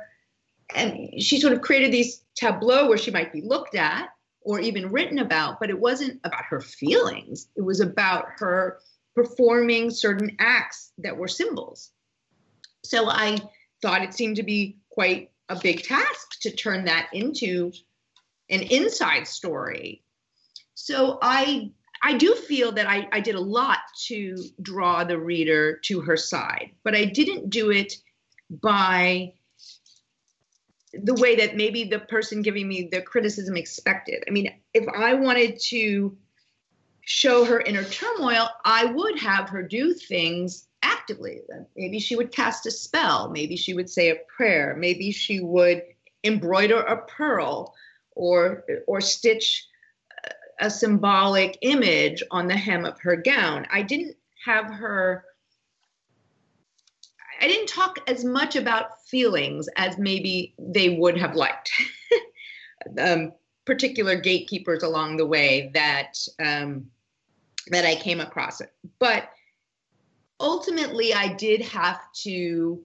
And 0.76 1.10
she 1.22 1.42
sort 1.42 1.54
of 1.54 1.62
created 1.62 1.92
these 1.92 2.24
tableaux 2.36 2.88
where 2.88 3.00
she 3.00 3.12
might 3.12 3.34
be 3.34 3.42
looked 3.42 3.76
at 3.76 4.10
or 4.42 4.60
even 4.60 4.92
written 4.92 5.20
about, 5.20 5.60
but 5.60 5.70
it 5.70 5.80
wasn't 5.80 6.20
about 6.24 6.46
her 6.46 6.62
feelings. 6.62 7.48
It 7.56 7.62
was 7.62 7.80
about 7.80 8.26
her 8.38 8.80
performing 9.16 9.92
certain 9.92 10.36
acts 10.40 10.94
that 10.98 11.16
were 11.16 11.28
symbols. 11.28 11.92
So 12.84 13.10
I 13.10 13.38
thought 13.82 14.04
it 14.04 14.14
seemed 14.14 14.38
to 14.38 14.44
be 14.44 14.78
quite 14.90 15.32
a 15.50 15.60
big 15.60 15.84
task 15.84 16.40
to 16.42 16.52
turn 16.52 16.86
that 16.86 17.10
into 17.14 17.72
an 18.50 18.62
inside 18.64 19.28
story. 19.28 20.04
So 20.76 21.20
I 21.22 21.72
I 22.04 22.18
do 22.18 22.34
feel 22.34 22.72
that 22.72 22.90
I, 22.90 23.08
I 23.12 23.20
did 23.20 23.36
a 23.36 23.40
lot 23.40 23.80
to 24.08 24.36
draw 24.62 25.04
the 25.04 25.20
reader 25.20 25.78
to 25.84 26.02
her 26.02 26.18
side, 26.18 26.72
but 26.84 26.96
I 26.96 27.06
didn't 27.06 27.52
do 27.52 27.70
it 27.70 27.94
by 28.50 29.34
the 30.94 31.14
way 31.16 31.36
that 31.38 31.56
maybe 31.56 31.86
the 31.86 32.00
person 32.00 32.42
giving 32.42 32.68
me 32.68 32.90
the 32.92 33.02
criticism 33.02 33.56
expected. 33.56 34.24
I 34.28 34.32
mean, 34.32 34.54
if 34.74 34.88
I 34.90 35.14
wanted 35.14 35.60
to 35.68 36.18
show 37.02 37.46
her 37.46 37.60
inner 37.60 37.84
turmoil, 37.84 38.50
I 38.66 38.86
would 38.86 39.20
have 39.20 39.50
her 39.50 39.64
do 39.64 39.94
things 39.94 40.68
actively. 40.84 41.42
Maybe 41.76 42.00
she 42.00 42.16
would 42.16 42.32
cast 42.32 42.66
a 42.66 42.72
spell, 42.72 43.30
maybe 43.30 43.56
she 43.56 43.74
would 43.74 43.90
say 43.90 44.10
a 44.10 44.18
prayer, 44.36 44.76
maybe 44.78 45.12
she 45.12 45.40
would 45.40 45.84
embroider 46.24 46.80
a 46.80 46.98
pearl 47.06 47.74
or 48.12 48.66
or 48.88 49.02
stitch 49.02 49.68
a 50.60 50.70
symbolic 50.70 51.58
image 51.62 52.22
on 52.30 52.48
the 52.48 52.56
hem 52.56 52.86
of 52.86 53.00
her 53.00 53.16
gown. 53.16 53.66
I 53.72 53.82
didn't 53.82 54.16
have 54.46 54.66
her 54.66 55.26
I 57.42 57.48
didn't 57.48 57.70
talk 57.70 57.98
as 58.08 58.24
much 58.24 58.56
about 58.56 59.01
feelings 59.12 59.68
as 59.76 59.98
maybe 59.98 60.56
they 60.58 60.90
would 60.90 61.18
have 61.18 61.36
liked. 61.36 61.72
um, 63.00 63.34
particular 63.66 64.16
gatekeepers 64.16 64.82
along 64.82 65.18
the 65.18 65.26
way 65.26 65.70
that 65.76 66.14
um, 66.44 66.88
that 67.68 67.86
I 67.86 67.96
came 67.96 68.20
across 68.20 68.60
it, 68.60 68.74
but 68.98 69.30
ultimately, 70.40 71.14
I 71.14 71.34
did 71.36 71.62
have 71.62 72.02
to 72.24 72.84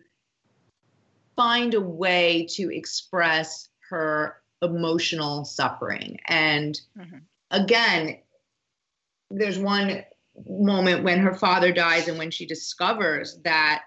find 1.34 1.74
a 1.74 1.80
way 1.80 2.46
to 2.50 2.70
express 2.70 3.68
her 3.90 4.36
emotional 4.62 5.44
suffering. 5.44 6.18
And 6.28 6.78
mm-hmm. 6.98 7.18
again, 7.50 8.18
there's 9.30 9.58
one 9.58 10.04
moment 10.46 11.04
when 11.04 11.18
her 11.18 11.34
father 11.34 11.72
dies 11.72 12.08
and 12.08 12.18
when 12.18 12.30
she 12.30 12.46
discovers 12.46 13.38
that 13.44 13.82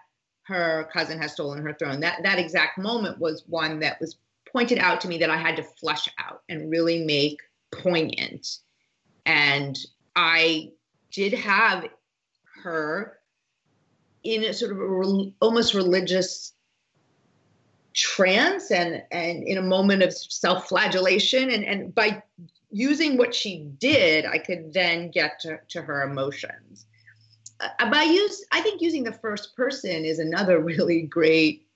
her 0.50 0.90
cousin 0.92 1.20
has 1.20 1.34
stolen 1.34 1.62
her 1.62 1.74
throne. 1.74 2.00
That 2.00 2.24
that 2.24 2.40
exact 2.40 2.80
moment 2.80 3.20
was 3.20 3.44
one 3.48 3.80
that 3.80 4.02
was 4.02 4.18
pointed 4.52 4.80
out 4.80 5.00
to 5.02 5.08
me 5.08 5.20
that 5.20 5.30
I 5.30 5.38
had 5.38 5.56
to 5.58 5.64
flesh 5.64 6.10
out 6.18 6.42
and 6.50 6.72
really 6.72 7.06
make 7.06 7.40
poignant. 7.72 8.58
And 9.28 9.78
I 10.16 10.72
did 11.12 11.34
have 11.34 11.86
her 12.64 13.20
in 14.24 14.44
a 14.44 14.54
sort 14.54 14.72
of 14.72 14.80
a 14.80 14.88
re- 14.88 15.34
almost 15.40 15.76
religious 15.76 16.54
trance 17.94 18.72
and 18.72 19.04
and 19.12 19.44
in 19.44 19.58
a 19.58 19.62
moment 19.62 20.02
of 20.02 20.14
self-flagellation 20.14 21.50
and 21.50 21.64
and 21.64 21.94
by 21.94 22.22
using 22.70 23.18
what 23.18 23.34
she 23.34 23.66
did 23.80 24.26
i 24.26 24.38
could 24.38 24.72
then 24.72 25.10
get 25.10 25.40
to, 25.40 25.60
to 25.68 25.82
her 25.82 26.04
emotions 26.04 26.86
Uh, 27.60 27.90
by 27.90 28.04
use 28.04 28.46
i 28.52 28.62
think 28.62 28.82
using 28.82 29.04
the 29.04 29.12
first 29.12 29.56
person 29.56 30.06
is 30.06 30.20
another 30.20 30.60
really 30.64 31.02
great 31.02 31.68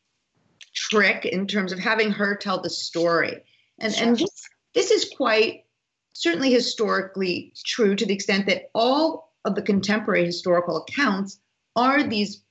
trick 0.74 1.26
in 1.26 1.46
terms 1.46 1.72
of 1.72 1.80
having 1.80 2.12
her 2.12 2.36
tell 2.36 2.62
the 2.62 2.70
story 2.70 3.44
and 3.80 3.94
and 3.96 4.18
this, 4.18 4.50
this 4.74 4.92
is 4.92 5.12
quite 5.16 5.66
certainly 6.14 6.52
historically 6.52 7.54
true 7.66 7.96
to 7.96 8.06
the 8.06 8.14
extent 8.14 8.46
that 8.46 8.70
all 8.74 9.34
of 9.46 9.56
the 9.56 9.62
contemporary 9.62 10.26
historical 10.26 10.78
accounts 10.78 11.40
are 11.76 12.04
these 12.04 12.44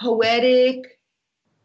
poetic 0.00 0.98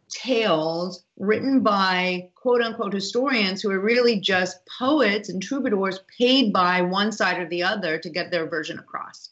tales 0.10 1.04
written 1.18 1.62
by 1.62 2.30
quote 2.36 2.62
unquote 2.62 2.94
historians 2.94 3.62
who 3.62 3.72
are 3.72 3.80
really 3.80 4.20
just 4.20 4.58
poets 4.80 5.30
and 5.30 5.42
troubadours 5.42 6.00
paid 6.18 6.54
by 6.54 6.82
one 6.82 7.12
side 7.12 7.40
or 7.40 7.48
the 7.48 7.64
other 7.64 7.98
to 7.98 8.10
get 8.10 8.32
their 8.32 8.48
version 8.48 8.80
across. 8.80 9.30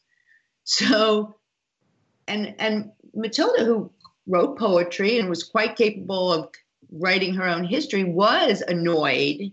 So, 0.63 1.35
and 2.31 2.55
and 2.59 2.91
Matilda, 3.13 3.65
who 3.65 3.91
wrote 4.27 4.57
poetry 4.57 5.19
and 5.19 5.29
was 5.29 5.43
quite 5.43 5.75
capable 5.75 6.31
of 6.31 6.49
writing 6.91 7.33
her 7.33 7.47
own 7.47 7.63
history, 7.63 8.03
was 8.03 8.61
annoyed 8.61 9.51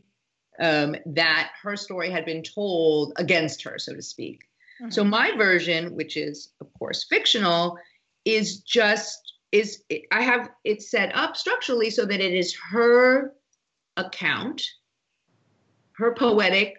um, 0.60 0.96
that 1.06 1.50
her 1.62 1.76
story 1.76 2.10
had 2.10 2.24
been 2.24 2.42
told 2.42 3.12
against 3.16 3.62
her, 3.62 3.78
so 3.78 3.94
to 3.94 4.02
speak. 4.02 4.40
Mm-hmm. 4.80 4.90
So 4.90 5.04
my 5.04 5.32
version, 5.36 5.94
which 5.94 6.16
is 6.16 6.52
of 6.60 6.72
course 6.78 7.06
fictional, 7.08 7.78
is 8.24 8.60
just 8.60 9.34
is 9.50 9.82
I 10.12 10.22
have 10.22 10.50
it 10.64 10.82
set 10.82 11.14
up 11.14 11.36
structurally 11.36 11.90
so 11.90 12.04
that 12.04 12.20
it 12.20 12.34
is 12.34 12.56
her 12.70 13.32
account, 13.96 14.62
her 15.92 16.14
poetic 16.14 16.74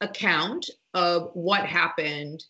account 0.00 0.68
of 0.94 1.30
what 1.34 1.64
happened 1.64 2.44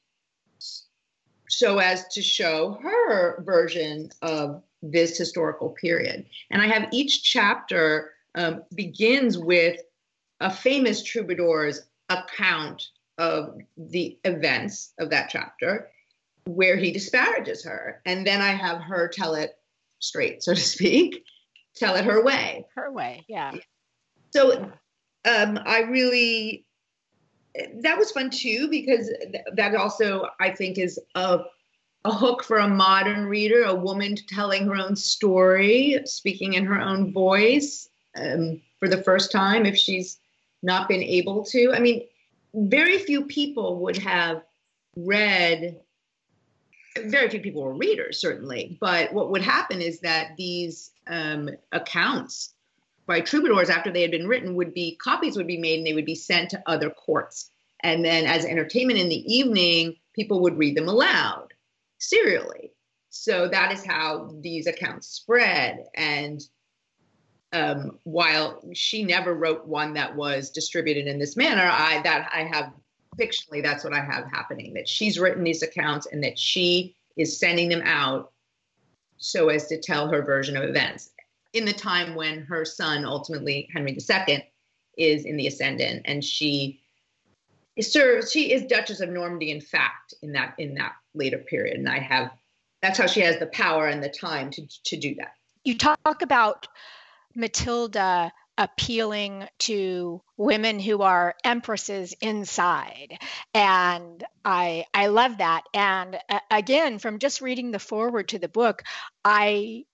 so 1.49 1.79
as 1.79 2.07
to 2.09 2.23
show 2.23 2.79
her 2.83 3.43
version 3.43 4.11
of 4.23 4.63
this 4.83 5.19
historical 5.19 5.71
period. 5.71 6.27
And 6.51 6.63
I 6.63 6.67
have 6.67 6.89
each 6.93 7.23
chapter 7.23 8.13
um, 8.35 8.63
begins 8.75 9.37
with 9.39 9.81
a 10.41 10.51
famous 10.51 11.03
troubadour's 11.03 11.83
account 12.09 12.89
of 13.19 13.59
the 13.77 14.17
events 14.25 14.93
of 14.99 15.11
that 15.11 15.29
chapter 15.31 15.91
where 16.47 16.77
he 16.77 16.93
disparages 16.93 17.65
her. 17.65 18.01
And 18.07 18.27
then 18.27 18.41
I 18.41 18.51
have 18.51 18.81
her 18.81 19.09
tell 19.09 19.35
it 19.35 19.59
straight, 19.99 20.43
so 20.43 20.55
to 20.55 20.61
speak, 20.61 21.25
tell 21.75 21.97
it 21.97 22.05
her 22.05 22.23
way. 22.23 22.65
Her 22.75 22.93
way, 22.93 23.25
yeah. 23.29 23.53
So 24.31 24.71
um, 25.25 25.59
I 25.65 25.81
really, 25.89 26.65
that 27.55 27.99
was 27.99 28.11
fun 28.11 28.31
too, 28.31 28.69
because 28.69 29.11
that 29.55 29.75
also, 29.75 30.29
I 30.41 30.51
think, 30.51 30.79
is 30.79 30.99
a, 31.15 31.41
a 32.05 32.13
hook 32.13 32.45
for 32.45 32.59
a 32.59 32.69
modern 32.69 33.27
reader, 33.27 33.65
a 33.65 33.75
woman 33.75 34.17
telling 34.29 34.67
her 34.67 34.77
own 34.77 34.97
story, 34.97 36.01
speaking 36.05 36.55
in 36.55 36.65
her 36.65 36.81
own 36.81 37.13
voice 37.13 37.89
um, 38.17 38.61
for 38.79 38.89
the 38.89 39.03
first 39.03 39.33
time 39.33 39.67
if 39.67 39.77
she's 39.77 40.19
not 40.63 40.89
been 40.89 41.03
able 41.03 41.45
to. 41.45 41.73
I 41.73 41.81
mean, 41.81 42.03
very 42.55 42.99
few 42.99 43.25
people 43.25 43.81
would 43.81 43.97
have 43.99 44.43
read 44.97 45.81
very 47.05 47.29
few 47.29 47.41
people 47.41 47.63
were 47.63 47.75
readers, 47.75 48.21
certainly. 48.21 48.77
But 48.81 49.13
what 49.13 49.31
would 49.31 49.43
happen 49.43 49.81
is 49.81 50.01
that 50.01 50.37
these 50.37 50.91
um, 51.07 51.51
accounts 51.73 52.55
by 53.09 53.23
troubadours, 53.23 53.71
after 53.71 53.91
they 53.91 54.03
had 54.03 54.11
been 54.11 54.29
written, 54.29 54.55
would 54.55 54.75
be 54.75 54.97
copies 55.03 55.37
would 55.37 55.47
be 55.47 55.57
made 55.57 55.79
and 55.79 55.87
they 55.87 55.95
would 55.95 56.05
be 56.05 56.15
sent 56.15 56.51
to 56.51 56.63
other 56.67 56.91
courts. 56.91 57.51
And 57.81 58.05
then, 58.05 58.27
as 58.27 58.45
entertainment 58.45 58.99
in 58.99 59.09
the 59.09 59.35
evening, 59.35 59.97
people 60.15 60.41
would 60.43 60.59
read 60.59 60.77
them 60.77 60.89
aloud 60.89 61.49
serially. 61.99 62.71
So 63.09 63.49
that 63.49 63.73
is 63.73 63.85
how 63.85 64.31
these 64.43 64.67
accounts 64.67 65.09
spread. 65.09 65.87
And 65.95 66.41
um, 67.53 67.99
while 68.05 68.63
she 68.75 69.05
never 69.05 69.35
wrote 69.35 69.67
one 69.67 69.95
that 69.95 70.15
was 70.15 70.51
distributed 70.51 71.07
in 71.07 71.19
this 71.19 71.37
manner, 71.37 71.69
I 71.73 72.03
that 72.03 72.31
I 72.33 72.45
have 72.45 72.73
fictionally, 73.19 73.63
that's 73.63 73.85
what 73.85 73.95
I 73.95 74.01
have 74.01 74.31
happening 74.31 74.75
that 74.75 74.89
she's 74.89 75.19
written 75.19 75.45
these 75.45 75.63
accounts 75.63 76.07
and 76.13 76.23
that 76.23 76.39
she 76.39 76.95
is 77.17 77.41
sending 77.41 77.71
them 77.71 77.83
out 77.85 78.33
so 79.17 79.49
as 79.49 79.67
to 79.69 79.81
tell 79.81 80.09
her 80.09 80.23
version 80.23 80.57
of 80.57 80.63
events 80.63 81.11
in 81.53 81.65
the 81.65 81.73
time 81.73 82.15
when 82.15 82.43
her 82.43 82.65
son, 82.65 83.05
ultimately 83.05 83.69
Henry 83.73 83.97
II, 83.97 84.49
is 84.97 85.25
in 85.25 85.37
the 85.37 85.47
ascendant 85.47 86.03
and 86.05 86.25
she 86.25 86.81
serves 87.81 88.33
she 88.33 88.53
is 88.53 88.65
duchess 88.65 89.01
of 89.01 89.09
normandy 89.09 89.53
in 89.53 89.61
fact 89.61 90.13
in 90.23 90.33
that 90.33 90.55
in 90.59 90.75
that 90.75 90.93
later 91.15 91.39
period. 91.39 91.79
And 91.79 91.89
i 91.89 91.99
have 91.99 92.33
that's 92.83 92.99
how 92.99 93.07
she 93.07 93.21
has 93.21 93.39
the 93.39 93.47
power 93.47 93.87
and 93.87 94.03
the 94.03 94.09
time 94.09 94.51
to 94.51 94.67
to 94.85 94.97
do 94.97 95.15
that. 95.17 95.35
You 95.65 95.79
talk 95.79 96.23
about 96.23 96.67
matilda 97.35 98.33
appealing 98.57 99.47
to 99.61 100.21
women 100.37 100.81
who 100.81 101.03
are 101.03 101.37
empresses 101.45 102.13
inside 102.21 103.17
and 103.55 104.25
i 104.45 104.85
i 104.93 105.07
love 105.07 105.39
that. 105.39 105.63
And 105.73 106.19
uh, 106.29 106.41
again 106.51 106.99
from 106.99 107.21
just 107.21 107.41
reading 107.41 107.71
the 107.71 107.79
forward 107.79 108.29
to 108.31 108.41
the 108.41 108.49
book 108.49 108.83
i 109.25 109.85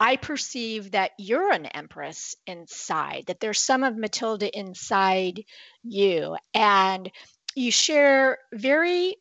i 0.00 0.16
perceive 0.16 0.92
that 0.92 1.12
you're 1.18 1.50
an 1.50 1.66
empress 1.66 2.36
inside 2.46 3.24
that 3.26 3.40
there's 3.40 3.60
some 3.60 3.84
of 3.84 3.96
matilda 3.96 4.56
inside 4.56 5.44
you 5.82 6.36
and 6.54 7.10
you 7.54 7.70
share 7.70 8.38
very 8.52 9.16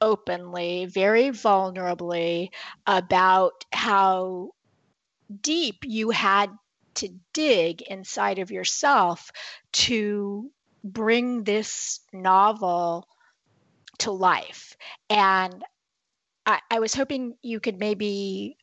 openly 0.00 0.86
very 0.86 1.28
vulnerably 1.28 2.48
about 2.86 3.64
how 3.72 4.50
deep 5.40 5.78
you 5.84 6.10
had 6.10 6.50
to 6.94 7.08
dig 7.32 7.82
inside 7.82 8.38
of 8.38 8.50
yourself 8.50 9.30
to 9.72 10.50
bring 10.82 11.44
this 11.44 12.00
novel 12.12 13.06
to 13.98 14.10
life. 14.10 14.76
And 15.08 15.62
I, 16.46 16.60
I, 16.70 16.80
was 16.80 16.94
hoping 16.94 17.34
you 17.42 17.60
could 17.60 17.78
maybe 17.78 18.56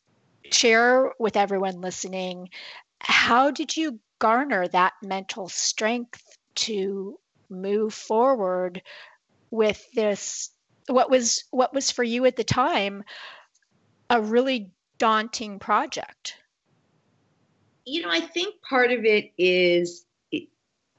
share 0.52 1.12
with 1.20 1.38
everyone 1.38 1.82
listening 1.82 2.50
how 3.00 3.52
did 3.52 3.76
you 3.76 4.00
garner 4.20 4.68
that 4.68 4.94
mental 5.04 5.50
strength 5.50 6.24
to 6.56 7.20
move 7.50 7.94
forward 7.94 8.82
with 9.52 9.86
this 9.94 10.52
what 10.88 11.10
was 11.10 11.44
what 11.52 11.74
was 11.74 11.92
for 11.92 12.04
you 12.04 12.26
at 12.26 12.36
the 12.36 12.44
time 12.44 13.04
a 14.10 14.22
really 14.22 14.72
daunting 14.98 15.60
project 15.60 16.38
you 17.86 18.02
know, 18.02 18.10
I 18.10 18.20
think 18.20 18.56
part 18.68 18.92
of 18.92 19.06
it 19.06 19.32
is 19.38 20.06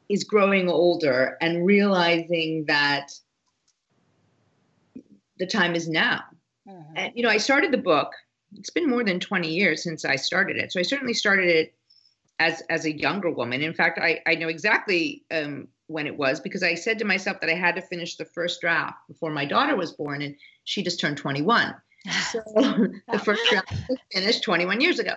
is 0.09 0.23
growing 0.23 0.69
older 0.69 1.37
and 1.41 1.67
realizing 1.67 2.65
that 2.67 3.09
the 5.39 5.47
time 5.47 5.75
is 5.75 5.89
now. 5.89 6.23
Mm-hmm. 6.69 6.93
And 6.97 7.13
you 7.17 7.25
know, 7.25 7.29
I 7.29 7.39
started 7.39 7.73
the 7.73 7.79
book. 7.79 8.13
It's 8.59 8.71
been 8.71 8.89
more 8.89 9.05
than 9.05 9.21
20 9.21 9.49
years 9.49 9.83
since 9.83 10.05
I 10.05 10.17
started 10.17 10.57
it. 10.57 10.73
So 10.73 10.81
I 10.81 10.83
certainly 10.83 11.15
started 11.15 11.49
it 11.49 11.75
as 12.39 12.63
as 12.69 12.85
a 12.85 12.97
younger 12.97 13.31
woman. 13.31 13.63
In 13.63 13.75
fact, 13.75 13.99
I 13.99 14.21
I 14.27 14.35
know 14.35 14.49
exactly 14.49 15.25
um, 15.31 15.69
when 15.87 16.07
it 16.07 16.17
was 16.17 16.41
because 16.41 16.63
I 16.63 16.75
said 16.75 16.99
to 16.99 17.05
myself 17.05 17.41
that 17.41 17.51
I 17.51 17.55
had 17.55 17.77
to 17.77 17.83
finish 17.83 18.17
the 18.17 18.25
first 18.25 18.61
draft 18.61 18.97
before 19.09 19.31
my 19.31 19.45
daughter 19.45 19.77
was 19.77 19.93
born, 19.93 20.23
and 20.23 20.37
she 20.65 20.83
just 20.83 21.01
turned 21.01 21.17
21. 21.17 21.75
So 22.31 22.41
the 22.55 23.19
first 23.19 23.43
draft 23.51 23.73
was 23.89 23.99
finished 24.13 24.45
21 24.45 24.81
years 24.81 25.01
ago, 25.01 25.15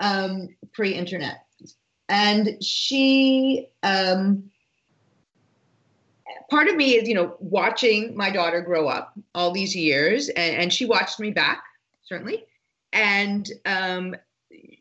um, 0.00 0.48
pre-internet, 0.72 1.44
and 2.08 2.62
she. 2.62 3.68
Um, 3.82 4.50
part 6.48 6.68
of 6.68 6.76
me 6.76 6.96
is, 6.96 7.08
you 7.08 7.14
know, 7.14 7.36
watching 7.40 8.16
my 8.16 8.30
daughter 8.30 8.60
grow 8.60 8.88
up 8.88 9.12
all 9.34 9.50
these 9.50 9.74
years, 9.74 10.28
and, 10.28 10.56
and 10.56 10.72
she 10.72 10.84
watched 10.84 11.18
me 11.18 11.30
back 11.30 11.64
certainly, 12.10 12.44
and 12.92 13.50
um, 13.64 14.14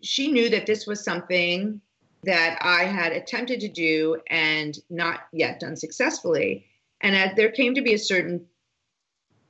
she 0.02 0.32
knew 0.32 0.50
that 0.50 0.66
this 0.66 0.86
was 0.88 1.04
something 1.04 1.82
that 2.24 2.60
I 2.62 2.84
had 2.84 3.14
attempted 3.14 3.62
to 3.62 3.70
do 3.70 4.22
and 4.30 4.78
not 4.90 5.22
yet 5.32 5.60
done 5.60 5.76
successfully. 5.76 6.66
And 7.02 7.16
as 7.16 7.36
there 7.36 7.52
came 7.52 7.76
to 7.76 7.82
be 7.82 7.94
a 7.94 8.00
certain, 8.00 8.46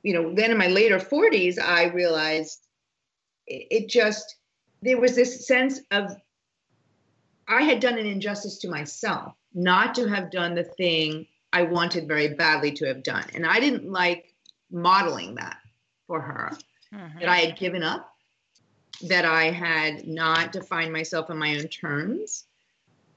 you 0.02 0.14
know, 0.14 0.34
then 0.34 0.50
in 0.50 0.58
my 0.58 0.68
later 0.68 0.98
40s, 0.98 1.58
I 1.60 1.86
realized 1.86 2.66
it, 3.46 3.66
it 3.70 3.88
just, 3.88 4.36
there 4.82 5.00
was 5.00 5.16
this 5.16 5.46
sense 5.46 5.80
of 5.90 6.16
I 7.48 7.62
had 7.62 7.80
done 7.80 7.98
an 7.98 8.06
injustice 8.06 8.58
to 8.58 8.68
myself 8.68 9.34
not 9.52 9.94
to 9.96 10.08
have 10.08 10.30
done 10.30 10.54
the 10.54 10.64
thing 10.64 11.26
I 11.52 11.62
wanted 11.62 12.06
very 12.06 12.28
badly 12.34 12.70
to 12.72 12.86
have 12.86 13.02
done. 13.02 13.24
And 13.34 13.44
I 13.44 13.58
didn't 13.58 13.90
like 13.90 14.34
modeling 14.70 15.34
that 15.34 15.56
for 16.06 16.20
her, 16.20 16.52
mm-hmm. 16.94 17.18
that 17.18 17.28
I 17.28 17.38
had 17.38 17.58
given 17.58 17.82
up, 17.82 18.09
that 19.08 19.24
I 19.24 19.50
had 19.50 20.06
not 20.06 20.52
defined 20.52 20.92
myself 20.92 21.30
on 21.30 21.38
my 21.38 21.56
own 21.56 21.68
terms, 21.68 22.44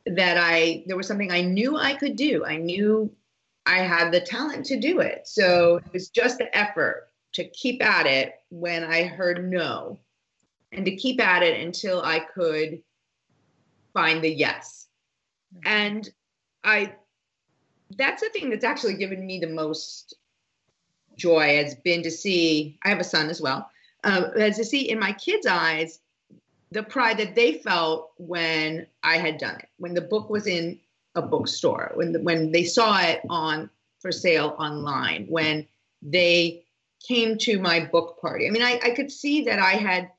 that 0.05 0.37
I 0.37 0.83
there 0.85 0.97
was 0.97 1.07
something 1.07 1.31
I 1.31 1.41
knew 1.41 1.77
I 1.77 1.93
could 1.93 2.15
do. 2.15 2.45
I 2.45 2.57
knew 2.57 3.11
I 3.65 3.77
had 3.79 4.11
the 4.11 4.21
talent 4.21 4.65
to 4.67 4.79
do 4.79 4.99
it. 4.99 5.27
So 5.27 5.77
it 5.77 5.93
was 5.93 6.09
just 6.09 6.37
the 6.37 6.55
effort 6.55 7.07
to 7.33 7.45
keep 7.49 7.83
at 7.83 8.05
it 8.05 8.35
when 8.49 8.83
I 8.83 9.03
heard 9.03 9.49
no 9.49 9.99
and 10.71 10.85
to 10.85 10.95
keep 10.95 11.21
at 11.21 11.43
it 11.43 11.61
until 11.61 12.01
I 12.01 12.19
could 12.19 12.81
find 13.93 14.23
the 14.23 14.31
yes. 14.31 14.87
And 15.63 16.09
I 16.63 16.95
that's 17.95 18.21
the 18.21 18.29
thing 18.29 18.49
that's 18.49 18.65
actually 18.65 18.95
given 18.95 19.25
me 19.25 19.39
the 19.39 19.47
most 19.47 20.15
joy 21.15 21.57
has 21.57 21.75
been 21.75 22.03
to 22.03 22.11
see 22.11 22.79
I 22.83 22.89
have 22.89 22.99
a 22.99 23.03
son 23.03 23.29
as 23.29 23.41
well. 23.41 23.69
Uh, 24.03 24.29
as 24.37 24.57
to 24.57 24.65
see 24.65 24.89
in 24.89 24.99
my 24.99 25.13
kids' 25.13 25.47
eyes 25.47 25.99
the 26.71 26.83
pride 26.83 27.17
that 27.17 27.35
they 27.35 27.53
felt 27.53 28.11
when 28.17 28.87
I 29.03 29.17
had 29.17 29.37
done 29.37 29.55
it, 29.55 29.69
when 29.77 29.93
the 29.93 30.01
book 30.01 30.29
was 30.29 30.47
in 30.47 30.79
a 31.15 31.21
bookstore, 31.21 31.91
when 31.93 32.11
the, 32.11 32.19
when 32.19 32.51
they 32.51 32.63
saw 32.63 32.99
it 32.99 33.21
on 33.29 33.69
for 33.99 34.11
sale 34.11 34.55
online, 34.59 35.27
when 35.29 35.67
they 36.01 36.65
came 37.07 37.37
to 37.37 37.59
my 37.59 37.81
book 37.85 38.19
party. 38.21 38.47
I 38.47 38.49
mean, 38.49 38.63
I, 38.63 38.79
I 38.83 38.89
could 38.91 39.11
see 39.11 39.43
that 39.43 39.59
I 39.59 39.73
had 39.73 40.09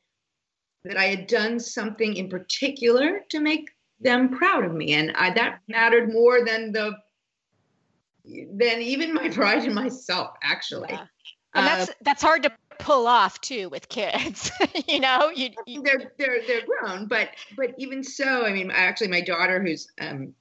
that 0.84 0.96
I 0.98 1.04
had 1.04 1.26
done 1.26 1.58
something 1.58 2.14
in 2.14 2.28
particular 2.28 3.24
to 3.30 3.40
make 3.40 3.70
them 4.00 4.28
proud 4.28 4.64
of 4.64 4.74
me, 4.74 4.92
and 4.92 5.12
I, 5.16 5.30
that 5.30 5.60
mattered 5.66 6.12
more 6.12 6.44
than 6.44 6.72
the 6.72 6.92
than 8.24 8.80
even 8.80 9.14
my 9.14 9.28
pride 9.32 9.64
in 9.64 9.74
myself, 9.74 10.36
actually. 10.42 10.90
Yeah. 10.90 11.06
And 11.54 11.66
that's 11.66 11.90
uh, 11.90 11.94
that's 12.02 12.22
hard 12.22 12.42
to 12.42 12.52
pull 12.78 13.06
off 13.06 13.40
too 13.40 13.68
with 13.68 13.88
kids 13.88 14.50
you 14.88 15.00
know? 15.00 15.30
You, 15.34 15.50
you, 15.66 15.82
they're 15.82 16.12
they're 16.18 16.38
they're 16.46 16.66
grown 16.66 17.06
but 17.06 17.30
but 17.56 17.74
even 17.78 18.02
so 18.02 18.44
i 18.44 18.52
mean 18.52 18.70
actually 18.70 19.08
my 19.08 19.20
daughter 19.20 19.62
who's 19.62 19.88
um 20.00 20.34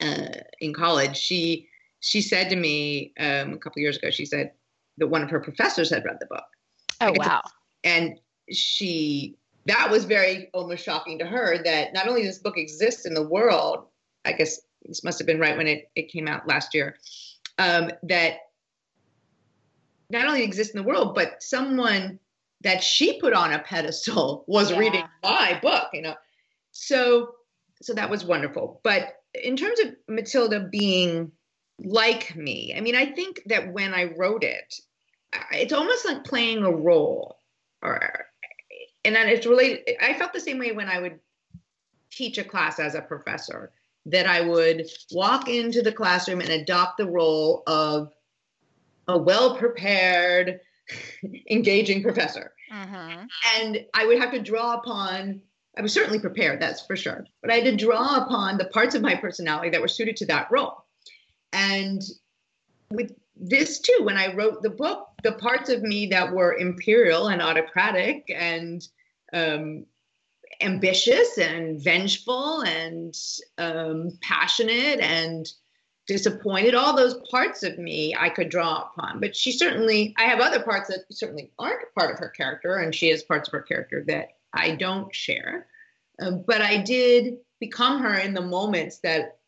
uh, 0.00 0.26
in 0.60 0.74
college 0.74 1.16
she 1.16 1.68
she 2.00 2.20
said 2.20 2.50
to 2.50 2.56
me 2.56 3.12
um, 3.18 3.52
a 3.52 3.58
couple 3.58 3.80
years 3.80 3.96
ago 3.96 4.10
she 4.10 4.24
said 4.26 4.52
that 4.98 5.06
one 5.06 5.22
of 5.22 5.30
her 5.30 5.40
professors 5.40 5.88
had 5.88 6.04
read 6.04 6.18
the 6.20 6.26
book. 6.26 6.44
Oh 7.00 7.12
wow. 7.16 7.42
and 7.84 8.18
she 8.50 9.36
that 9.66 9.90
was 9.90 10.04
very 10.04 10.50
almost 10.52 10.84
shocking 10.84 11.18
to 11.20 11.26
her 11.26 11.62
that 11.62 11.94
not 11.94 12.08
only 12.08 12.24
this 12.24 12.38
book 12.38 12.58
exists 12.58 13.06
in 13.06 13.14
the 13.14 13.26
world 13.26 13.86
i 14.24 14.32
guess 14.32 14.60
this 14.84 15.04
must 15.04 15.18
have 15.18 15.26
been 15.26 15.40
right 15.40 15.56
when 15.56 15.68
it, 15.68 15.90
it 15.94 16.08
came 16.08 16.28
out 16.28 16.46
last 16.46 16.74
year 16.74 16.96
um, 17.58 17.90
that 18.02 18.38
not 20.12 20.26
only 20.26 20.44
exist 20.44 20.74
in 20.74 20.80
the 20.80 20.86
world, 20.86 21.14
but 21.14 21.42
someone 21.42 22.18
that 22.60 22.82
she 22.82 23.18
put 23.20 23.32
on 23.32 23.52
a 23.52 23.58
pedestal 23.58 24.44
was 24.46 24.70
yeah. 24.70 24.78
reading 24.78 25.04
my 25.22 25.58
book, 25.60 25.88
you 25.92 26.02
know. 26.02 26.14
So 26.70 27.32
so 27.80 27.94
that 27.94 28.10
was 28.10 28.24
wonderful. 28.24 28.80
But 28.84 29.16
in 29.34 29.56
terms 29.56 29.80
of 29.80 29.96
Matilda 30.08 30.60
being 30.60 31.32
like 31.78 32.36
me, 32.36 32.74
I 32.76 32.80
mean, 32.80 32.94
I 32.94 33.06
think 33.06 33.42
that 33.46 33.72
when 33.72 33.92
I 33.92 34.12
wrote 34.16 34.44
it, 34.44 34.74
it's 35.50 35.72
almost 35.72 36.04
like 36.04 36.24
playing 36.24 36.62
a 36.62 36.70
role 36.70 37.38
or 37.82 38.26
and 39.04 39.16
then 39.16 39.28
it's 39.28 39.46
related 39.46 39.96
I 40.00 40.14
felt 40.14 40.32
the 40.32 40.40
same 40.40 40.58
way 40.58 40.72
when 40.72 40.88
I 40.88 41.00
would 41.00 41.18
teach 42.10 42.38
a 42.38 42.44
class 42.44 42.78
as 42.78 42.94
a 42.94 43.00
professor 43.00 43.72
that 44.06 44.26
I 44.26 44.42
would 44.42 44.86
walk 45.12 45.48
into 45.48 45.80
the 45.80 45.92
classroom 45.92 46.40
and 46.40 46.50
adopt 46.50 46.98
the 46.98 47.08
role 47.08 47.62
of 47.66 48.12
a 49.08 49.18
well 49.18 49.56
prepared, 49.56 50.60
engaging 51.50 52.02
professor. 52.02 52.52
Mm-hmm. 52.72 53.24
And 53.60 53.84
I 53.94 54.06
would 54.06 54.18
have 54.18 54.32
to 54.32 54.40
draw 54.40 54.74
upon, 54.74 55.42
I 55.76 55.82
was 55.82 55.92
certainly 55.92 56.18
prepared, 56.18 56.60
that's 56.60 56.84
for 56.86 56.96
sure, 56.96 57.26
but 57.40 57.50
I 57.50 57.56
had 57.56 57.64
to 57.64 57.76
draw 57.76 58.24
upon 58.24 58.58
the 58.58 58.66
parts 58.66 58.94
of 58.94 59.02
my 59.02 59.14
personality 59.14 59.70
that 59.70 59.80
were 59.80 59.88
suited 59.88 60.16
to 60.16 60.26
that 60.26 60.50
role. 60.50 60.84
And 61.52 62.00
with 62.90 63.12
this 63.36 63.80
too, 63.80 64.00
when 64.02 64.16
I 64.16 64.34
wrote 64.34 64.62
the 64.62 64.70
book, 64.70 65.08
the 65.22 65.32
parts 65.32 65.68
of 65.68 65.82
me 65.82 66.06
that 66.08 66.32
were 66.32 66.56
imperial 66.56 67.28
and 67.28 67.42
autocratic 67.42 68.24
and 68.34 68.82
um, 69.32 69.86
ambitious 70.60 71.38
and 71.38 71.82
vengeful 71.82 72.62
and 72.62 73.14
um, 73.58 74.18
passionate 74.20 75.00
and 75.00 75.46
disappointed, 76.12 76.74
all 76.74 76.94
those 76.94 77.14
parts 77.30 77.62
of 77.62 77.78
me 77.78 78.14
I 78.18 78.28
could 78.28 78.50
draw 78.50 78.82
upon. 78.82 79.18
But 79.18 79.34
she 79.34 79.50
certainly, 79.50 80.14
I 80.18 80.24
have 80.24 80.40
other 80.40 80.62
parts 80.62 80.88
that 80.88 81.06
certainly 81.10 81.50
aren't 81.58 81.94
part 81.98 82.12
of 82.12 82.18
her 82.18 82.28
character, 82.28 82.76
and 82.76 82.94
she 82.94 83.08
has 83.08 83.22
parts 83.22 83.48
of 83.48 83.52
her 83.52 83.62
character 83.62 84.04
that 84.08 84.28
I 84.52 84.76
don't 84.76 85.14
share. 85.14 85.66
Um, 86.20 86.44
but 86.46 86.60
I 86.60 86.76
did 86.82 87.38
become 87.60 88.02
her 88.02 88.14
in 88.14 88.34
the 88.34 88.42
moments 88.42 88.98
that 88.98 89.38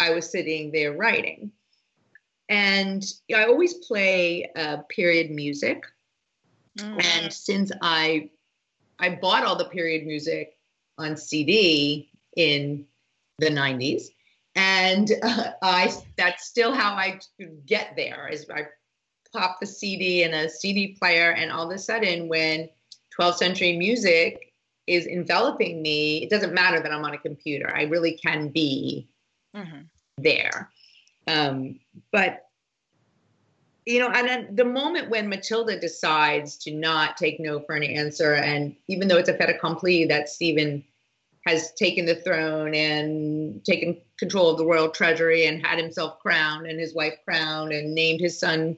I 0.00 0.10
was 0.10 0.28
sitting 0.28 0.72
there 0.72 0.96
writing. 0.96 1.52
And 2.48 3.04
I 3.32 3.44
always 3.44 3.74
play 3.74 4.50
uh, 4.56 4.78
period 4.88 5.30
music. 5.30 5.84
Mm. 6.76 7.04
And 7.04 7.32
since 7.32 7.70
I 7.80 8.30
I 8.98 9.10
bought 9.10 9.44
all 9.44 9.56
the 9.56 9.66
period 9.66 10.06
music 10.06 10.58
on 10.98 11.16
CD 11.16 12.10
in 12.36 12.84
the 13.38 13.48
90s, 13.48 14.08
and 14.54 15.10
uh, 15.22 15.52
I 15.62 15.92
that's 16.16 16.46
still 16.46 16.72
how 16.72 16.94
I 16.94 17.20
get 17.66 17.94
there 17.96 18.28
is 18.28 18.46
I 18.50 18.66
pop 19.32 19.58
the 19.60 19.66
CD 19.66 20.22
in 20.22 20.34
a 20.34 20.48
CD 20.48 20.96
player, 20.98 21.32
and 21.32 21.50
all 21.50 21.70
of 21.70 21.74
a 21.74 21.78
sudden, 21.78 22.28
when 22.28 22.68
12th 23.18 23.36
century 23.36 23.76
music 23.76 24.52
is 24.86 25.06
enveloping 25.06 25.82
me, 25.82 26.22
it 26.22 26.30
doesn't 26.30 26.52
matter 26.52 26.80
that 26.80 26.92
I'm 26.92 27.04
on 27.04 27.14
a 27.14 27.18
computer. 27.18 27.72
I 27.74 27.82
really 27.82 28.12
can 28.12 28.48
be 28.48 29.08
mm-hmm. 29.54 29.82
there. 30.18 30.70
Um, 31.28 31.78
but 32.10 32.46
you 33.86 33.98
know, 33.98 34.10
and 34.10 34.28
then 34.28 34.54
the 34.54 34.64
moment 34.64 35.10
when 35.10 35.28
Matilda 35.28 35.78
decides 35.80 36.56
to 36.58 36.72
not 36.72 37.16
take 37.16 37.40
no 37.40 37.60
for 37.60 37.74
an 37.74 37.82
answer, 37.82 38.34
and 38.34 38.76
even 38.88 39.08
though 39.08 39.16
it's 39.16 39.28
a 39.28 39.34
fait 39.34 39.48
accompli 39.48 40.04
that 40.06 40.28
Stephen 40.28 40.84
has 41.46 41.72
taken 41.72 42.04
the 42.04 42.16
throne 42.16 42.74
and 42.74 43.64
taken 43.64 44.00
control 44.20 44.50
of 44.50 44.58
the 44.58 44.66
royal 44.66 44.90
treasury 44.90 45.46
and 45.46 45.66
had 45.66 45.78
himself 45.78 46.20
crowned 46.20 46.66
and 46.66 46.78
his 46.78 46.94
wife 46.94 47.14
crowned 47.24 47.72
and 47.72 47.94
named 47.94 48.20
his 48.20 48.38
son 48.38 48.76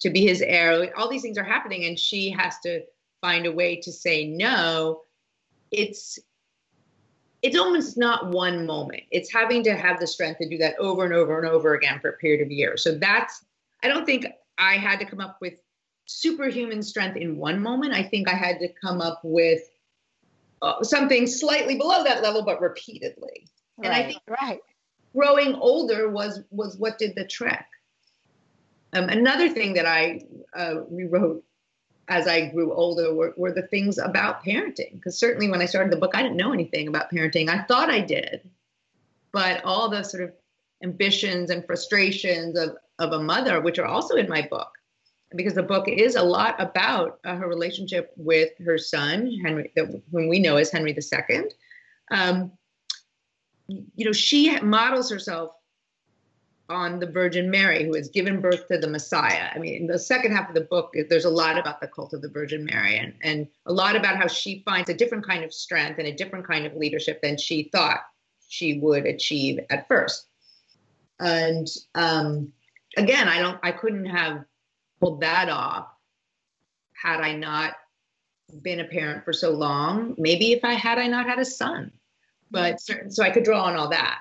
to 0.00 0.10
be 0.10 0.26
his 0.26 0.42
heir. 0.42 0.92
All 0.98 1.08
these 1.08 1.22
things 1.22 1.38
are 1.38 1.44
happening, 1.44 1.84
and 1.86 1.98
she 1.98 2.28
has 2.30 2.58
to 2.64 2.82
find 3.22 3.46
a 3.46 3.52
way 3.52 3.76
to 3.76 3.92
say 3.92 4.26
no. 4.26 5.02
It's 5.70 6.18
it's 7.42 7.56
almost 7.56 7.96
not 7.96 8.30
one 8.30 8.66
moment. 8.66 9.04
It's 9.10 9.32
having 9.32 9.62
to 9.64 9.74
have 9.74 9.98
the 9.98 10.06
strength 10.06 10.38
to 10.38 10.48
do 10.48 10.58
that 10.58 10.76
over 10.78 11.04
and 11.04 11.14
over 11.14 11.38
and 11.38 11.48
over 11.48 11.74
again 11.74 11.98
for 12.00 12.10
a 12.10 12.16
period 12.18 12.44
of 12.44 12.50
years. 12.50 12.82
So 12.82 12.98
that's 12.98 13.44
I 13.82 13.88
don't 13.88 14.04
think 14.04 14.26
I 14.58 14.74
had 14.74 14.98
to 14.98 15.06
come 15.06 15.20
up 15.20 15.38
with 15.40 15.54
superhuman 16.06 16.82
strength 16.82 17.16
in 17.16 17.36
one 17.36 17.62
moment. 17.62 17.94
I 17.94 18.02
think 18.02 18.28
I 18.28 18.34
had 18.34 18.58
to 18.58 18.68
come 18.80 19.00
up 19.00 19.20
with 19.22 19.62
uh, 20.60 20.82
something 20.82 21.26
slightly 21.26 21.76
below 21.76 22.02
that 22.02 22.22
level, 22.22 22.44
but 22.44 22.60
repeatedly. 22.60 23.48
Right, 23.78 23.86
and 23.86 23.94
I 23.94 24.06
think 24.06 24.22
right. 24.28 24.60
Growing 25.14 25.54
older 25.54 26.08
was 26.08 26.40
was 26.50 26.76
what 26.76 26.98
did 26.98 27.14
the 27.14 27.26
trick. 27.26 27.64
Um, 28.92 29.08
another 29.08 29.48
thing 29.48 29.74
that 29.74 29.86
I 29.86 30.22
uh, 30.54 30.82
rewrote 30.90 31.44
as 32.08 32.26
I 32.26 32.46
grew 32.46 32.72
older 32.72 33.14
were, 33.14 33.32
were 33.36 33.52
the 33.52 33.66
things 33.68 33.98
about 33.98 34.44
parenting. 34.44 34.94
Because 34.94 35.18
certainly 35.18 35.50
when 35.50 35.62
I 35.62 35.66
started 35.66 35.92
the 35.92 35.96
book, 35.98 36.12
I 36.14 36.22
didn't 36.22 36.36
know 36.36 36.52
anything 36.52 36.88
about 36.88 37.10
parenting. 37.10 37.48
I 37.48 37.62
thought 37.62 37.90
I 37.90 38.00
did, 38.00 38.48
but 39.32 39.64
all 39.64 39.88
the 39.88 40.02
sort 40.02 40.24
of 40.24 40.32
ambitions 40.82 41.50
and 41.50 41.64
frustrations 41.64 42.58
of, 42.58 42.76
of 42.98 43.12
a 43.12 43.22
mother, 43.22 43.60
which 43.60 43.78
are 43.78 43.86
also 43.86 44.16
in 44.16 44.28
my 44.28 44.42
book. 44.42 44.70
Because 45.34 45.54
the 45.54 45.62
book 45.62 45.88
is 45.88 46.14
a 46.14 46.22
lot 46.22 46.60
about 46.60 47.18
uh, 47.24 47.36
her 47.36 47.48
relationship 47.48 48.12
with 48.16 48.50
her 48.62 48.76
son, 48.76 49.32
Henry, 49.42 49.72
whom 49.74 50.28
we 50.28 50.38
know 50.38 50.56
as 50.56 50.70
Henry 50.70 50.94
II. 50.94 51.44
Um, 52.10 52.52
you 53.68 54.04
know, 54.04 54.12
she 54.12 54.58
models 54.60 55.10
herself 55.10 55.52
on 56.68 56.98
the 56.98 57.06
Virgin 57.06 57.50
Mary, 57.50 57.84
who 57.84 57.94
has 57.94 58.08
given 58.08 58.40
birth 58.40 58.66
to 58.68 58.78
the 58.78 58.88
Messiah. 58.88 59.48
I 59.54 59.58
mean, 59.58 59.82
in 59.82 59.86
the 59.86 59.98
second 59.98 60.32
half 60.32 60.48
of 60.48 60.54
the 60.54 60.62
book, 60.62 60.94
there's 61.08 61.24
a 61.24 61.30
lot 61.30 61.58
about 61.58 61.80
the 61.80 61.88
cult 61.88 62.14
of 62.14 62.22
the 62.22 62.28
Virgin 62.28 62.64
Mary 62.64 62.98
and, 62.98 63.14
and 63.22 63.46
a 63.66 63.72
lot 63.72 63.96
about 63.96 64.16
how 64.16 64.26
she 64.26 64.62
finds 64.64 64.88
a 64.88 64.94
different 64.94 65.26
kind 65.26 65.44
of 65.44 65.52
strength 65.52 65.98
and 65.98 66.08
a 66.08 66.14
different 66.14 66.46
kind 66.46 66.66
of 66.66 66.74
leadership 66.74 67.20
than 67.20 67.36
she 67.36 67.68
thought 67.72 68.00
she 68.48 68.78
would 68.78 69.06
achieve 69.06 69.60
at 69.70 69.86
first. 69.88 70.26
And 71.20 71.68
um, 71.94 72.52
again, 72.96 73.28
I 73.28 73.38
don't, 73.38 73.58
I 73.62 73.72
couldn't 73.72 74.06
have 74.06 74.44
pulled 75.00 75.20
that 75.20 75.48
off 75.48 75.88
had 76.94 77.20
I 77.20 77.34
not 77.34 77.74
been 78.62 78.80
a 78.80 78.84
parent 78.84 79.24
for 79.24 79.32
so 79.32 79.50
long. 79.50 80.14
Maybe 80.18 80.52
if 80.52 80.64
I 80.64 80.74
had 80.74 80.98
I 80.98 81.06
not 81.06 81.26
had 81.26 81.38
a 81.38 81.44
son, 81.44 81.92
but 82.52 82.80
so 82.80 83.22
I 83.22 83.30
could 83.30 83.44
draw 83.44 83.64
on 83.64 83.76
all 83.76 83.88
that. 83.88 84.18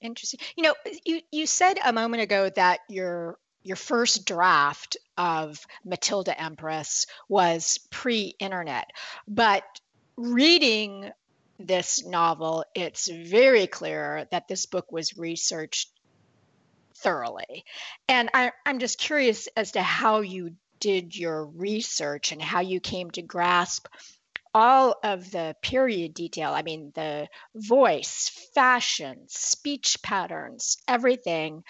Interesting. 0.00 0.40
You 0.56 0.64
know, 0.64 0.74
you 1.04 1.20
you 1.30 1.46
said 1.46 1.78
a 1.82 1.92
moment 1.92 2.22
ago 2.22 2.50
that 2.56 2.80
your 2.88 3.38
your 3.62 3.76
first 3.76 4.26
draft 4.26 4.98
of 5.16 5.64
Matilda 5.84 6.38
Empress 6.38 7.06
was 7.28 7.78
pre-internet, 7.90 8.90
but 9.26 9.62
reading 10.16 11.10
this 11.58 12.04
novel, 12.04 12.64
it's 12.74 13.08
very 13.08 13.66
clear 13.66 14.26
that 14.30 14.48
this 14.48 14.66
book 14.66 14.92
was 14.92 15.16
researched 15.16 15.88
thoroughly. 16.96 17.64
And 18.08 18.28
I, 18.34 18.52
I'm 18.66 18.80
just 18.80 18.98
curious 18.98 19.48
as 19.56 19.72
to 19.72 19.82
how 19.82 20.20
you 20.20 20.56
did 20.80 21.16
your 21.16 21.46
research 21.46 22.32
and 22.32 22.42
how 22.42 22.60
you 22.60 22.80
came 22.80 23.10
to 23.12 23.22
grasp 23.22 23.86
all 24.54 24.96
of 25.02 25.30
the 25.32 25.56
period 25.62 26.14
detail 26.14 26.52
i 26.52 26.62
mean 26.62 26.92
the 26.94 27.26
voice 27.54 28.30
fashion 28.54 29.24
speech 29.28 29.98
patterns 30.02 30.76
everything. 30.86 31.64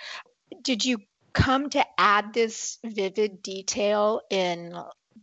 Did 0.63 0.85
you 0.85 0.99
come 1.33 1.71
to 1.71 1.85
add 1.99 2.33
this 2.33 2.79
vivid 2.85 3.43
detail 3.43 4.21
in 4.31 4.75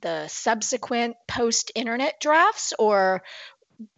the 0.02 0.28
subsequent 0.28 1.16
post 1.28 1.72
internet 1.76 2.20
drafts 2.20 2.74
or 2.78 3.24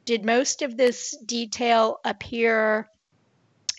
did 0.06 0.26
most 0.26 0.62
of 0.62 0.78
this 0.78 1.18
detail 1.26 1.98
appear 2.06 2.88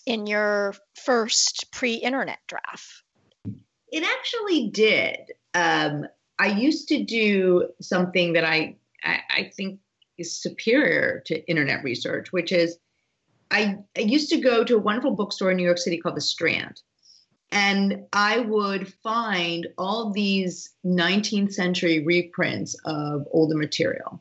in 0.07 0.27
your 0.27 0.75
first 1.05 1.71
pre 1.73 1.95
internet 1.95 2.39
draft? 2.47 3.03
It 3.93 4.03
actually 4.03 4.71
did. 4.71 5.19
Um, 5.55 6.07
i 6.37 6.49
used 6.49 6.89
to 6.89 7.05
do 7.05 7.69
something 7.81 8.33
that 8.33 8.45
i 8.45 8.75
I, 9.05 9.21
I 9.31 9.53
think 9.57 9.81
is 10.19 10.37
superior 10.37 11.23
to 11.27 11.49
internet 11.49 11.83
research, 11.83 12.33
which 12.33 12.53
is 12.53 12.79
I, 13.51 13.77
I 13.97 14.01
used 14.01 14.31
to 14.31 14.41
go 14.41 14.65
to 14.65 14.77
a 14.77 14.81
wonderful 14.81 15.13
bookstore 15.13 15.51
in 15.51 15.57
New 15.57 15.65
York 15.65 15.79
City 15.79 15.99
called 15.99 16.17
The 16.17 16.21
Strand. 16.21 16.81
And 17.53 18.07
I 18.13 18.41
would 18.41 18.93
find 18.93 19.69
all 19.79 20.11
these 20.11 20.73
19th 20.85 21.53
century 21.53 22.05
reprints 22.05 22.75
of 22.85 23.29
older 23.31 23.57
material. 23.57 24.21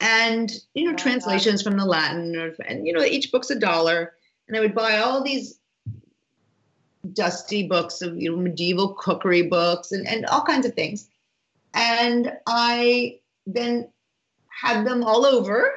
And, 0.00 0.50
you 0.72 0.84
know, 0.84 0.96
translations 0.96 1.62
from 1.62 1.76
the 1.76 1.84
Latin, 1.84 2.36
or, 2.36 2.54
and, 2.66 2.86
you 2.86 2.92
know, 2.92 3.02
each 3.02 3.32
book's 3.32 3.50
a 3.50 3.58
dollar. 3.58 4.14
And 4.48 4.56
I 4.56 4.60
would 4.60 4.74
buy 4.74 4.98
all 4.98 5.22
these 5.22 5.58
dusty 7.12 7.66
books 7.66 8.02
of, 8.02 8.16
you 8.16 8.30
know, 8.30 8.36
medieval 8.36 8.94
cookery 8.94 9.42
books 9.42 9.92
and, 9.92 10.06
and 10.06 10.24
all 10.26 10.42
kinds 10.42 10.64
of 10.64 10.74
things. 10.74 11.08
And 11.74 12.32
I 12.46 13.18
then 13.46 13.88
had 14.48 14.86
them 14.86 15.04
all 15.04 15.24
over, 15.24 15.72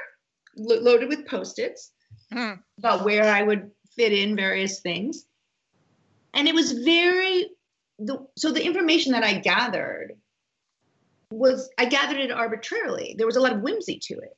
lo- 0.57 0.79
loaded 0.79 1.09
with 1.09 1.27
post-its 1.27 1.91
mm. 2.33 2.59
about 2.77 3.05
where 3.05 3.23
I 3.23 3.43
would 3.43 3.71
fit 3.95 4.13
in 4.13 4.35
various 4.35 4.81
things. 4.81 5.25
And 6.33 6.47
it 6.47 6.55
was 6.55 6.71
very 6.71 7.49
the, 7.99 8.25
so 8.37 8.51
the 8.51 8.65
information 8.65 9.11
that 9.11 9.23
I 9.23 9.33
gathered 9.39 10.13
was 11.31 11.69
I 11.77 11.85
gathered 11.85 12.19
it 12.19 12.31
arbitrarily. 12.31 13.15
There 13.17 13.27
was 13.27 13.35
a 13.35 13.41
lot 13.41 13.53
of 13.53 13.61
whimsy 13.61 13.99
to 14.03 14.15
it. 14.15 14.35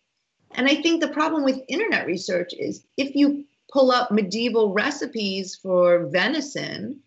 And 0.55 0.67
I 0.67 0.81
think 0.81 1.01
the 1.01 1.09
problem 1.09 1.43
with 1.43 1.61
internet 1.69 2.05
research 2.05 2.53
is 2.57 2.83
if 2.97 3.15
you 3.15 3.45
pull 3.71 3.91
up 3.91 4.11
medieval 4.11 4.73
recipes 4.73 5.57
for 5.61 6.07
venison, 6.07 6.99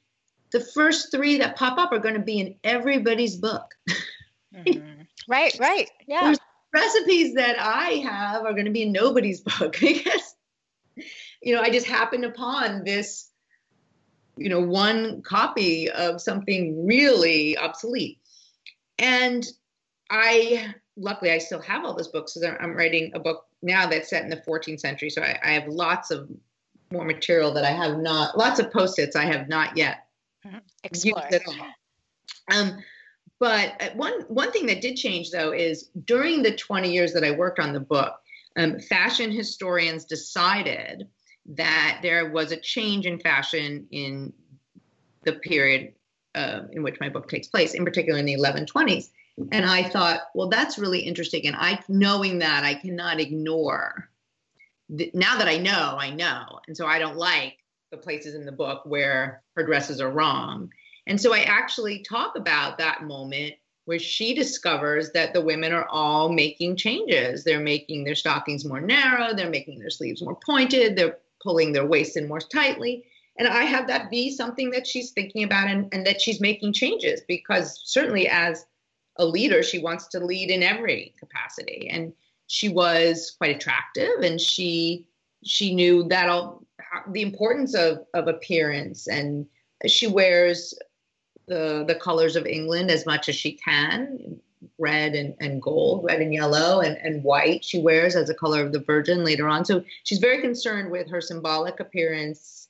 the 0.53 0.61
first 0.61 1.11
three 1.11 1.39
that 1.39 1.57
pop 1.57 1.79
up 1.79 1.93
are 1.93 1.99
going 1.99 2.15
to 2.15 2.21
be 2.21 2.41
in 2.41 2.55
everybody's 2.65 3.37
book. 3.37 3.75
mm-hmm. 4.55 5.03
Right, 5.29 5.57
right. 5.59 5.91
Yeah. 6.07 6.25
There's 6.25 6.39
recipes 6.73 7.35
that 7.35 7.57
I 7.59 8.03
have 8.09 8.45
are 8.45 8.53
going 8.53 8.67
to 8.67 8.71
be 8.71 8.83
in 8.83 8.93
nobody's 8.93 9.41
book 9.59 9.77
because, 9.81 10.35
you 11.43 11.55
know, 11.55 11.61
I 11.61 11.71
just 11.71 11.87
happened 11.87 12.25
upon 12.25 12.85
this, 12.85 13.31
you 14.37 14.49
know, 14.49 14.61
one 14.61 15.23
copy 15.23 15.91
of 15.91 16.21
something 16.21 16.87
really 16.87 17.57
obsolete. 17.57 18.19
And 18.99 19.47
I, 20.11 20.75
luckily, 20.97 21.31
I 21.31 21.39
still 21.39 21.61
have 21.61 21.85
all 21.85 21.95
those 21.95 22.09
books 22.09 22.35
because 22.35 22.57
I'm 22.61 22.77
writing 22.77 23.13
a 23.15 23.21
book 23.21 23.47
now 23.63 23.87
that's 23.89 24.11
set 24.11 24.25
in 24.25 24.31
the 24.31 24.37
14th 24.37 24.81
century. 24.81 25.11
So 25.11 25.23
I, 25.23 25.39
I 25.43 25.51
have 25.53 25.69
lots 25.69 26.11
of 26.11 26.29
more 26.93 27.05
material 27.05 27.53
that 27.55 27.65
I 27.65 27.71
have 27.71 27.99
not, 27.99 28.37
lots 28.37 28.61
of 28.61 28.71
post-its 28.73 29.17
I 29.17 29.25
have 29.25 29.49
not 29.49 29.77
yet 29.77 30.07
mm-hmm. 30.47 30.59
used. 30.93 31.49
Um, 32.53 32.79
but 33.41 33.75
uh, 33.81 33.91
one 33.95 34.13
one 34.29 34.53
thing 34.53 34.67
that 34.67 34.81
did 34.81 34.97
change 34.97 35.31
though 35.31 35.53
is 35.53 35.91
during 36.05 36.43
the 36.43 36.55
20 36.55 36.93
years 36.93 37.13
that 37.13 37.25
I 37.25 37.33
worked 37.33 37.59
on 37.59 37.73
the 37.73 37.81
book, 37.81 38.15
um, 38.57 38.79
fashion 38.79 39.31
historians 39.31 40.05
decided 40.05 41.09
that 41.47 42.01
there 42.03 42.31
was 42.31 42.53
a 42.53 42.57
change 42.57 43.07
in 43.07 43.19
fashion 43.19 43.87
in 43.91 44.33
the 45.25 45.35
period 45.35 45.95
uh, 46.35 46.63
in 46.73 46.83
which 46.83 47.01
my 47.01 47.09
book 47.09 47.29
takes 47.29 47.49
place, 47.49 47.75
in 47.75 47.85
particular 47.85 48.19
in 48.19 48.25
the 48.25 48.37
1120s. 48.37 49.11
And 49.51 49.67
I 49.67 49.83
thought, 49.83 50.21
well, 50.35 50.49
that's 50.49 50.79
really 50.79 51.01
interesting. 51.01 51.47
And 51.47 51.57
I, 51.57 51.81
knowing 51.89 52.39
that, 52.39 52.65
I 52.65 52.75
cannot 52.75 53.21
ignore. 53.21 54.09
The, 54.89 55.11
now 55.13 55.39
that 55.39 55.49
I 55.49 55.59
know, 55.59 55.97
I 55.99 56.11
know, 56.11 56.61
and 56.69 56.77
so 56.77 56.87
I 56.87 56.99
don't 56.99 57.17
like 57.17 57.59
the 57.91 57.97
places 57.97 58.35
in 58.35 58.45
the 58.45 58.53
book 58.53 58.83
where 58.85 59.43
her 59.57 59.65
dresses 59.65 60.01
are 60.01 60.11
wrong 60.11 60.71
and 61.07 61.21
so 61.21 61.35
I 61.35 61.41
actually 61.41 62.01
talk 62.01 62.37
about 62.37 62.79
that 62.79 63.05
moment 63.05 63.55
where 63.85 63.99
she 63.99 64.35
discovers 64.35 65.13
that 65.13 65.35
the 65.35 65.41
women 65.41 65.73
are 65.73 65.87
all 65.89 66.33
making 66.33 66.77
changes. 66.77 67.45
They're 67.45 67.61
making 67.61 68.05
their 68.05 68.15
stockings 68.15 68.65
more 68.65 68.81
narrow, 68.81 69.35
they're 69.35 69.51
making 69.51 69.79
their 69.79 69.91
sleeves 69.91 70.23
more 70.23 70.39
pointed, 70.45 70.97
they're 70.97 71.19
pulling 71.43 71.73
their 71.73 71.87
waist 71.87 72.17
in 72.17 72.27
more 72.27 72.41
tightly. 72.41 73.05
And 73.39 73.49
I 73.49 73.65
have 73.65 73.87
that 73.89 74.11
be 74.11 74.31
something 74.31 74.71
that 74.71 74.87
she's 74.87 75.11
thinking 75.11 75.45
about 75.45 75.69
and, 75.69 75.93
and 75.93 76.07
that 76.07 76.21
she's 76.21 76.41
making 76.41 76.73
changes 76.73 77.21
because 77.27 77.81
certainly 77.85 78.29
as 78.29 78.65
a 79.17 79.27
leader, 79.27 79.63
she 79.63 79.81
wants 79.81 80.07
to 80.09 80.25
lead 80.25 80.51
in 80.51 80.63
every 80.63 81.15
capacity. 81.19 81.89
And 81.91 82.13
she 82.47 82.69
was 82.69 83.35
quite 83.39 83.57
attractive 83.57 84.21
and 84.23 84.41
she 84.41 85.07
she 85.45 85.75
knew 85.75 86.05
that 86.05 86.29
all 86.29 86.63
the 87.11 87.23
importance 87.23 87.75
of 87.75 87.99
of 88.15 88.29
appearance 88.29 89.09
and 89.09 89.47
she 89.87 90.07
wears 90.07 90.75
the 91.47 91.85
the 91.87 91.95
colors 91.95 92.37
of 92.37 92.47
England 92.47 92.91
as 92.91 93.07
much 93.07 93.29
as 93.29 93.37
she 93.37 93.53
can 93.53 94.41
red 94.79 95.15
and, 95.15 95.35
and 95.41 95.63
gold, 95.63 96.05
red 96.05 96.21
and 96.21 96.33
yellow, 96.33 96.81
and, 96.81 96.97
and 96.99 97.23
white 97.23 97.65
she 97.65 97.81
wears 97.81 98.17
as 98.17 98.31
a 98.31 98.35
color 98.35 98.65
of 98.65 98.73
the 98.73 98.81
Virgin 98.81 99.25
later 99.25 99.49
on. 99.49 99.65
So 99.65 99.85
she's 100.05 100.19
very 100.19 100.41
concerned 100.41 100.91
with 100.91 101.09
her 101.11 101.21
symbolic 101.21 101.81
appearance 101.81 102.69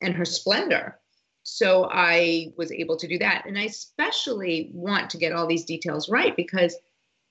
and 0.00 0.14
her 0.14 0.24
splendor. 0.24 0.98
So 1.42 1.88
I 1.90 2.52
was 2.56 2.70
able 2.72 2.96
to 2.98 3.08
do 3.08 3.18
that. 3.18 3.44
And 3.46 3.58
I 3.58 3.64
especially 3.64 4.70
want 4.72 5.10
to 5.10 5.18
get 5.18 5.32
all 5.32 5.46
these 5.46 5.64
details 5.64 6.08
right 6.08 6.36
because 6.36 6.76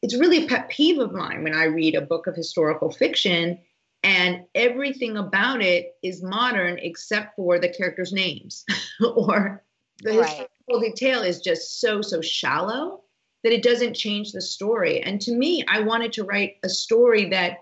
it's 0.01 0.17
really 0.17 0.45
a 0.45 0.47
pet 0.47 0.69
peeve 0.69 0.99
of 0.99 1.13
mine 1.13 1.43
when 1.43 1.55
I 1.55 1.65
read 1.65 1.95
a 1.95 2.01
book 2.01 2.27
of 2.27 2.35
historical 2.35 2.91
fiction 2.91 3.59
and 4.03 4.45
everything 4.53 5.17
about 5.17 5.61
it 5.61 5.95
is 6.03 6.21
modern 6.21 6.77
except 6.79 7.35
for 7.35 7.57
the 7.59 7.69
characters' 7.69 8.13
names 8.13 8.63
or 9.15 9.63
the 10.03 10.19
right 10.19 10.47
detail 10.79 11.21
is 11.21 11.39
just 11.39 11.79
so 11.79 12.01
so 12.01 12.21
shallow 12.21 13.01
that 13.43 13.53
it 13.53 13.63
doesn't 13.63 13.93
change 13.93 14.31
the 14.31 14.41
story 14.41 15.01
and 15.01 15.21
to 15.21 15.33
me 15.33 15.63
i 15.67 15.79
wanted 15.79 16.11
to 16.13 16.23
write 16.23 16.57
a 16.63 16.69
story 16.69 17.29
that 17.29 17.59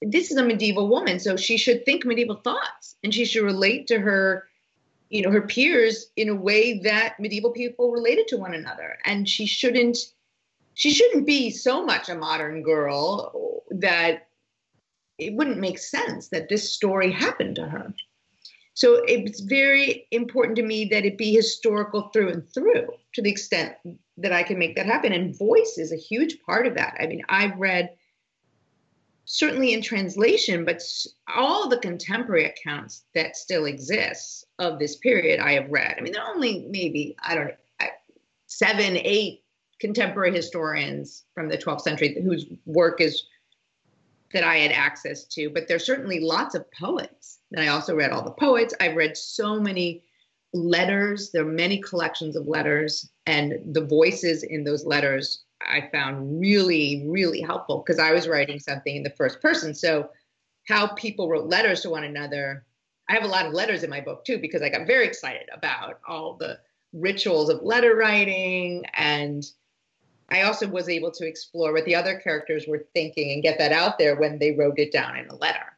this 0.00 0.30
is 0.30 0.36
a 0.36 0.44
medieval 0.44 0.88
woman 0.88 1.18
so 1.18 1.36
she 1.36 1.56
should 1.56 1.84
think 1.84 2.04
medieval 2.04 2.36
thoughts 2.36 2.96
and 3.04 3.12
she 3.12 3.24
should 3.24 3.44
relate 3.44 3.86
to 3.86 3.98
her 3.98 4.44
you 5.10 5.22
know 5.22 5.30
her 5.30 5.42
peers 5.42 6.10
in 6.16 6.28
a 6.28 6.34
way 6.34 6.78
that 6.80 7.20
medieval 7.20 7.52
people 7.52 7.92
related 7.92 8.26
to 8.26 8.36
one 8.36 8.54
another 8.54 8.96
and 9.04 9.28
she 9.28 9.46
shouldn't 9.46 9.98
she 10.74 10.90
shouldn't 10.90 11.26
be 11.26 11.50
so 11.50 11.84
much 11.84 12.08
a 12.08 12.14
modern 12.14 12.62
girl 12.62 13.62
that 13.70 14.26
it 15.18 15.34
wouldn't 15.34 15.58
make 15.58 15.78
sense 15.78 16.28
that 16.28 16.48
this 16.48 16.72
story 16.72 17.12
happened 17.12 17.56
to 17.56 17.66
her. 17.66 17.94
So 18.74 19.02
it's 19.06 19.40
very 19.40 20.06
important 20.10 20.56
to 20.56 20.62
me 20.62 20.86
that 20.86 21.04
it 21.04 21.16
be 21.16 21.32
historical 21.32 22.10
through 22.12 22.30
and 22.30 22.52
through 22.52 22.88
to 23.14 23.22
the 23.22 23.30
extent 23.30 23.74
that 24.18 24.32
I 24.32 24.42
can 24.42 24.58
make 24.58 24.74
that 24.76 24.86
happen. 24.86 25.12
And 25.12 25.36
voice 25.36 25.78
is 25.78 25.92
a 25.92 25.96
huge 25.96 26.42
part 26.42 26.66
of 26.66 26.74
that. 26.74 26.96
I 27.00 27.06
mean, 27.06 27.22
I've 27.28 27.56
read 27.56 27.90
certainly 29.26 29.72
in 29.72 29.80
translation, 29.80 30.64
but 30.64 30.82
all 31.34 31.68
the 31.68 31.78
contemporary 31.78 32.46
accounts 32.46 33.04
that 33.14 33.36
still 33.36 33.64
exist 33.64 34.44
of 34.58 34.78
this 34.78 34.96
period 34.96 35.40
I 35.40 35.52
have 35.52 35.70
read. 35.70 35.94
I 35.96 36.00
mean, 36.02 36.12
there 36.12 36.22
are 36.22 36.34
only 36.34 36.66
maybe, 36.68 37.16
I 37.22 37.34
don't 37.34 37.46
know, 37.46 37.86
seven, 38.46 38.96
eight 38.96 39.42
contemporary 39.80 40.34
historians 40.34 41.24
from 41.34 41.48
the 41.48 41.58
12th 41.58 41.82
century 41.82 42.20
whose 42.22 42.46
work 42.66 43.00
is 43.00 43.24
that 44.34 44.44
I 44.44 44.58
had 44.58 44.72
access 44.72 45.24
to, 45.28 45.48
but 45.48 45.66
there's 45.66 45.86
certainly 45.86 46.20
lots 46.20 46.54
of 46.54 46.70
poets. 46.72 47.38
And 47.52 47.64
I 47.64 47.68
also 47.68 47.94
read 47.94 48.10
all 48.10 48.24
the 48.24 48.32
poets. 48.32 48.74
I've 48.80 48.96
read 48.96 49.16
so 49.16 49.58
many 49.58 50.04
letters. 50.52 51.30
There 51.30 51.42
are 51.42 51.50
many 51.50 51.80
collections 51.80 52.36
of 52.36 52.46
letters, 52.46 53.10
and 53.26 53.54
the 53.72 53.84
voices 53.84 54.42
in 54.42 54.64
those 54.64 54.84
letters 54.84 55.44
I 55.60 55.88
found 55.92 56.40
really, 56.40 57.04
really 57.08 57.40
helpful 57.40 57.82
because 57.84 57.98
I 57.98 58.12
was 58.12 58.28
writing 58.28 58.58
something 58.58 58.94
in 58.94 59.02
the 59.02 59.10
first 59.10 59.40
person. 59.40 59.74
So, 59.74 60.10
how 60.68 60.88
people 60.88 61.28
wrote 61.28 61.48
letters 61.48 61.82
to 61.82 61.90
one 61.90 62.04
another. 62.04 62.66
I 63.08 63.12
have 63.14 63.24
a 63.24 63.28
lot 63.28 63.46
of 63.46 63.52
letters 63.52 63.82
in 63.82 63.90
my 63.90 64.00
book 64.00 64.24
too 64.24 64.38
because 64.38 64.62
I 64.62 64.70
got 64.70 64.86
very 64.86 65.06
excited 65.06 65.48
about 65.52 66.00
all 66.08 66.36
the 66.38 66.58
rituals 66.94 67.50
of 67.50 67.62
letter 67.62 67.94
writing 67.94 68.84
and 68.94 69.44
I 70.28 70.42
also 70.42 70.66
was 70.66 70.88
able 70.88 71.10
to 71.12 71.26
explore 71.26 71.72
what 71.72 71.84
the 71.84 71.94
other 71.94 72.18
characters 72.18 72.66
were 72.66 72.86
thinking 72.94 73.32
and 73.32 73.42
get 73.42 73.58
that 73.58 73.72
out 73.72 73.98
there 73.98 74.16
when 74.16 74.38
they 74.38 74.52
wrote 74.52 74.78
it 74.78 74.92
down 74.92 75.16
in 75.16 75.28
a 75.28 75.34
letter. 75.34 75.76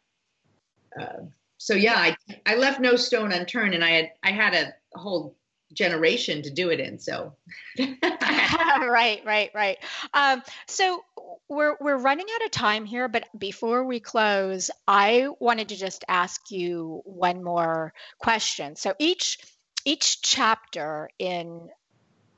Uh, 0.98 1.26
so 1.58 1.74
yeah, 1.74 1.96
I, 1.96 2.16
I 2.44 2.56
left 2.56 2.80
no 2.80 2.96
stone 2.96 3.32
unturned, 3.32 3.74
and 3.74 3.84
I 3.84 3.90
had 3.90 4.12
I 4.22 4.30
had 4.30 4.54
a 4.54 4.98
whole 4.98 5.36
generation 5.72 6.42
to 6.42 6.50
do 6.50 6.70
it 6.70 6.80
in. 6.80 6.98
So 6.98 7.34
right, 7.78 9.20
right, 9.24 9.50
right. 9.54 9.78
Um, 10.14 10.42
so 10.66 11.02
we're 11.48 11.76
we're 11.80 11.98
running 11.98 12.26
out 12.34 12.44
of 12.44 12.50
time 12.50 12.84
here, 12.84 13.08
but 13.08 13.28
before 13.38 13.84
we 13.84 14.00
close, 14.00 14.70
I 14.86 15.28
wanted 15.40 15.70
to 15.70 15.76
just 15.76 16.04
ask 16.08 16.50
you 16.50 17.02
one 17.04 17.42
more 17.42 17.92
question. 18.18 18.76
So 18.76 18.94
each 18.98 19.38
each 19.84 20.22
chapter 20.22 21.08
in 21.18 21.68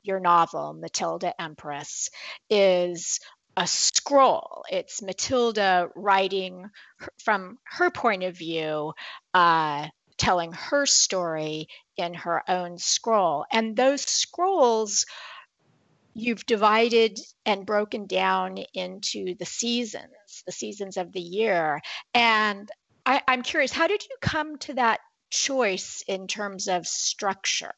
your 0.03 0.19
novel, 0.19 0.73
Matilda 0.73 1.33
Empress, 1.39 2.09
is 2.49 3.19
a 3.57 3.67
scroll. 3.67 4.63
It's 4.71 5.01
Matilda 5.01 5.89
writing 5.95 6.69
from 7.23 7.57
her 7.65 7.91
point 7.91 8.23
of 8.23 8.37
view, 8.37 8.93
uh, 9.33 9.87
telling 10.17 10.51
her 10.53 10.85
story 10.85 11.67
in 11.97 12.13
her 12.13 12.43
own 12.49 12.77
scroll. 12.77 13.45
And 13.51 13.75
those 13.75 14.01
scrolls 14.01 15.05
you've 16.13 16.45
divided 16.45 17.19
and 17.45 17.65
broken 17.65 18.05
down 18.05 18.57
into 18.73 19.35
the 19.35 19.45
seasons, 19.45 20.43
the 20.45 20.51
seasons 20.51 20.97
of 20.97 21.11
the 21.11 21.21
year. 21.21 21.79
And 22.13 22.69
I, 23.05 23.21
I'm 23.27 23.41
curious, 23.41 23.71
how 23.71 23.87
did 23.87 24.03
you 24.03 24.15
come 24.21 24.57
to 24.59 24.73
that 24.75 24.99
choice 25.29 26.03
in 26.07 26.27
terms 26.27 26.67
of 26.67 26.87
structure? 26.87 27.73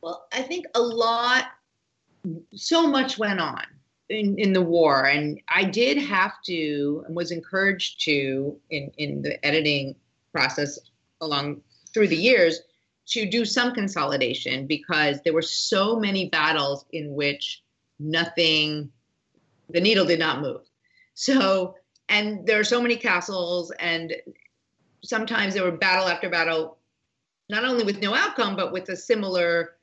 Well, 0.00 0.26
I 0.32 0.42
think 0.42 0.66
a 0.74 0.80
lot, 0.80 1.46
so 2.54 2.86
much 2.86 3.18
went 3.18 3.40
on 3.40 3.62
in, 4.08 4.38
in 4.38 4.52
the 4.52 4.62
war. 4.62 5.06
And 5.06 5.40
I 5.48 5.64
did 5.64 5.98
have 5.98 6.32
to 6.46 7.04
and 7.06 7.16
was 7.16 7.30
encouraged 7.30 8.04
to, 8.04 8.56
in, 8.70 8.90
in 8.96 9.22
the 9.22 9.44
editing 9.44 9.94
process 10.32 10.78
along 11.20 11.60
through 11.92 12.08
the 12.08 12.16
years, 12.16 12.60
to 13.06 13.28
do 13.28 13.44
some 13.44 13.72
consolidation 13.72 14.66
because 14.66 15.20
there 15.22 15.32
were 15.32 15.42
so 15.42 15.98
many 15.98 16.28
battles 16.28 16.84
in 16.92 17.14
which 17.14 17.62
nothing, 17.98 18.90
the 19.70 19.80
needle 19.80 20.04
did 20.04 20.18
not 20.18 20.42
move. 20.42 20.60
So, 21.14 21.74
and 22.08 22.46
there 22.46 22.60
are 22.60 22.64
so 22.64 22.80
many 22.80 22.96
castles, 22.96 23.72
and 23.78 24.14
sometimes 25.02 25.54
there 25.54 25.64
were 25.64 25.72
battle 25.72 26.06
after 26.06 26.28
battle, 26.28 26.78
not 27.48 27.64
only 27.64 27.82
with 27.82 28.00
no 28.00 28.14
outcome, 28.14 28.56
but 28.56 28.72
with 28.72 28.88
a 28.90 28.96
similar 28.96 29.77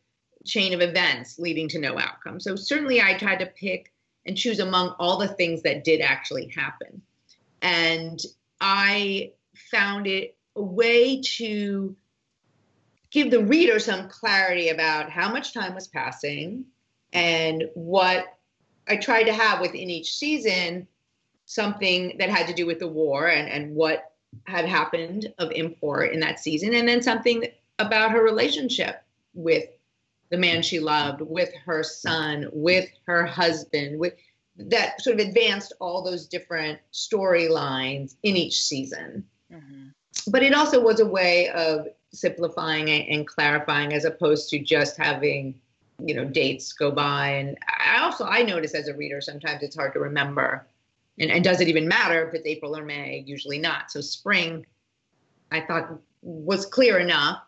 chain 0.45 0.73
of 0.73 0.81
events 0.81 1.39
leading 1.39 1.67
to 1.69 1.79
no 1.79 1.97
outcome. 1.99 2.39
So 2.39 2.55
certainly 2.55 3.01
I 3.01 3.17
tried 3.17 3.39
to 3.39 3.45
pick 3.47 3.91
and 4.25 4.37
choose 4.37 4.59
among 4.59 4.95
all 4.99 5.17
the 5.17 5.27
things 5.27 5.61
that 5.63 5.83
did 5.83 6.01
actually 6.01 6.47
happen. 6.47 7.01
And 7.61 8.19
I 8.61 9.31
found 9.71 10.07
it 10.07 10.35
a 10.55 10.61
way 10.61 11.21
to 11.21 11.95
give 13.11 13.31
the 13.31 13.43
reader 13.43 13.79
some 13.79 14.09
clarity 14.09 14.69
about 14.69 15.09
how 15.09 15.31
much 15.31 15.53
time 15.53 15.75
was 15.75 15.87
passing 15.87 16.65
and 17.13 17.65
what 17.73 18.25
I 18.87 18.97
tried 18.97 19.23
to 19.23 19.33
have 19.33 19.61
within 19.61 19.89
each 19.89 20.15
season 20.15 20.87
something 21.45 22.17
that 22.17 22.29
had 22.29 22.47
to 22.47 22.53
do 22.53 22.65
with 22.65 22.79
the 22.79 22.87
war 22.87 23.27
and, 23.27 23.47
and 23.47 23.75
what 23.75 24.11
had 24.45 24.65
happened 24.65 25.31
of 25.37 25.51
import 25.51 26.11
in 26.11 26.19
that 26.19 26.39
season, 26.39 26.73
and 26.73 26.87
then 26.87 27.01
something 27.01 27.45
about 27.79 28.11
her 28.11 28.23
relationship 28.23 29.03
with 29.33 29.65
the 30.29 30.37
man 30.37 30.61
she 30.61 30.79
loved, 30.79 31.21
with 31.21 31.53
her 31.65 31.83
son, 31.83 32.47
with 32.51 32.89
her 33.05 33.25
husband, 33.25 33.99
with 33.99 34.13
that 34.57 35.01
sort 35.01 35.19
of 35.19 35.27
advanced 35.27 35.73
all 35.79 36.03
those 36.03 36.27
different 36.27 36.79
storylines 36.93 38.15
in 38.23 38.35
each 38.35 38.61
season. 38.61 39.25
Mm-hmm. 39.51 39.87
But 40.27 40.43
it 40.43 40.53
also 40.53 40.81
was 40.81 40.99
a 40.99 41.05
way 41.05 41.49
of 41.49 41.87
simplifying 42.11 42.89
and 42.89 43.27
clarifying 43.27 43.93
as 43.93 44.05
opposed 44.05 44.49
to 44.49 44.59
just 44.59 44.97
having 44.97 45.59
you 45.99 46.13
know 46.13 46.25
dates 46.25 46.73
go 46.73 46.91
by. 46.91 47.29
And 47.29 47.57
i 47.67 48.01
also 48.01 48.25
i 48.25 48.41
notice 48.41 48.73
as 48.73 48.87
a 48.87 48.95
reader 48.95 49.21
sometimes 49.21 49.63
it's 49.63 49.75
hard 49.75 49.93
to 49.93 49.99
remember. 49.99 50.65
And, 51.17 51.31
and 51.31 51.43
does 51.43 51.61
it 51.61 51.67
even 51.67 51.87
matter 51.87 52.27
if 52.27 52.33
it's 52.33 52.45
april 52.45 52.75
or 52.75 52.83
may? 52.83 53.23
Usually 53.25 53.59
not. 53.59 53.91
So 53.91 54.01
spring 54.01 54.65
i 55.51 55.61
thought 55.61 55.99
was 56.21 56.65
clear 56.65 56.99
enough 56.99 57.43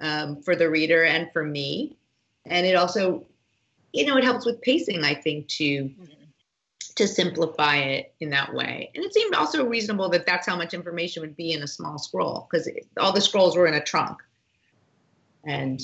um, 0.00 0.42
for 0.42 0.56
the 0.56 0.70
reader 0.70 1.04
and 1.04 1.30
for 1.32 1.44
me 1.44 1.96
and 2.46 2.66
it 2.66 2.74
also 2.74 3.24
you 3.92 4.06
know 4.06 4.16
it 4.16 4.24
helps 4.24 4.46
with 4.46 4.60
pacing 4.62 5.04
i 5.04 5.14
think 5.14 5.46
to 5.48 5.90
to 6.96 7.06
simplify 7.06 7.76
it 7.76 8.14
in 8.20 8.30
that 8.30 8.52
way. 8.52 8.90
And 8.94 9.04
it 9.04 9.14
seemed 9.14 9.34
also 9.34 9.66
reasonable 9.66 10.08
that 10.10 10.26
that's 10.26 10.46
how 10.46 10.56
much 10.56 10.74
information 10.74 11.20
would 11.20 11.36
be 11.36 11.52
in 11.52 11.62
a 11.62 11.68
small 11.68 11.98
scroll 11.98 12.48
because 12.50 12.68
all 12.98 13.12
the 13.12 13.20
scrolls 13.20 13.56
were 13.56 13.66
in 13.66 13.74
a 13.74 13.84
trunk. 13.84 14.18
And 15.44 15.80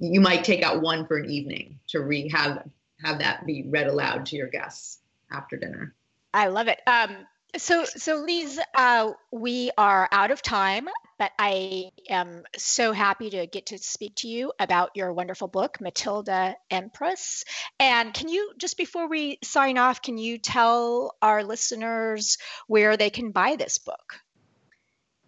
you 0.00 0.20
might 0.20 0.44
take 0.44 0.62
out 0.62 0.82
one 0.82 1.06
for 1.06 1.16
an 1.16 1.30
evening 1.30 1.78
to 1.88 2.00
re 2.00 2.28
have 2.28 2.68
have 3.02 3.18
that 3.20 3.46
be 3.46 3.64
read 3.68 3.86
aloud 3.86 4.26
to 4.26 4.36
your 4.36 4.48
guests 4.48 4.98
after 5.32 5.56
dinner. 5.56 5.94
I 6.34 6.48
love 6.48 6.68
it. 6.68 6.80
Um, 6.86 7.16
so 7.56 7.84
so 7.84 8.16
lise 8.16 8.58
uh, 8.74 9.12
we 9.30 9.70
are 9.78 10.08
out 10.10 10.30
of 10.30 10.42
time 10.42 10.88
but 11.20 11.32
I 11.38 11.90
am 12.08 12.44
so 12.56 12.92
happy 12.92 13.28
to 13.28 13.46
get 13.46 13.66
to 13.66 13.78
speak 13.78 14.14
to 14.16 14.28
you 14.28 14.54
about 14.58 14.92
your 14.94 15.12
wonderful 15.12 15.48
book, 15.48 15.78
Matilda 15.78 16.56
Empress. 16.70 17.44
And 17.78 18.14
can 18.14 18.30
you, 18.30 18.52
just 18.56 18.78
before 18.78 19.06
we 19.06 19.38
sign 19.44 19.76
off, 19.76 20.00
can 20.00 20.16
you 20.16 20.38
tell 20.38 21.14
our 21.20 21.44
listeners 21.44 22.38
where 22.68 22.96
they 22.96 23.10
can 23.10 23.32
buy 23.32 23.56
this 23.56 23.76
book? 23.76 24.14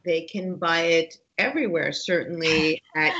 They 0.03 0.22
can 0.22 0.57
buy 0.57 0.80
it 0.80 1.18
everywhere, 1.36 1.93
certainly 1.93 2.82
at 2.97 3.12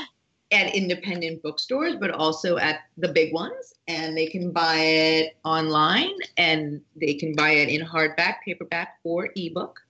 at 0.51 0.75
independent 0.75 1.43
bookstores, 1.43 1.95
but 1.95 2.09
also 2.09 2.57
at 2.57 2.81
the 2.97 3.07
big 3.07 3.33
ones. 3.33 3.73
And 3.87 4.17
they 4.17 4.27
can 4.27 4.51
buy 4.51 4.77
it 4.77 5.37
online 5.45 6.13
and 6.37 6.81
they 6.95 7.13
can 7.13 7.35
buy 7.35 7.51
it 7.51 7.69
in 7.69 7.85
hardback, 7.85 8.37
paperback, 8.43 8.99
or 9.03 9.29
ebook. 9.35 9.82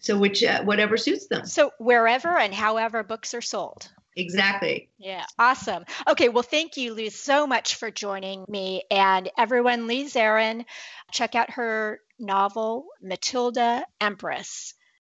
So 0.00 0.18
which 0.18 0.42
uh, 0.42 0.62
whatever 0.64 0.96
suits 0.96 1.26
them. 1.26 1.46
So 1.46 1.72
wherever 1.78 2.36
and 2.36 2.54
however 2.54 3.02
books 3.02 3.34
are 3.34 3.42
sold. 3.42 3.90
Exactly. 4.16 4.88
Yeah, 4.98 5.24
awesome. 5.38 5.84
Okay, 6.08 6.28
well, 6.28 6.42
thank 6.42 6.76
you, 6.76 6.94
Lise, 6.94 7.14
so 7.14 7.46
much 7.46 7.76
for 7.76 7.90
joining 7.90 8.44
me. 8.48 8.82
And 8.90 9.30
everyone, 9.38 9.86
Lise 9.86 10.14
Arin, 10.14 10.64
check 11.12 11.34
out 11.34 11.52
her 11.52 12.00
novel, 12.18 12.86
Matilda 13.00 13.84
Empress. 14.00 14.74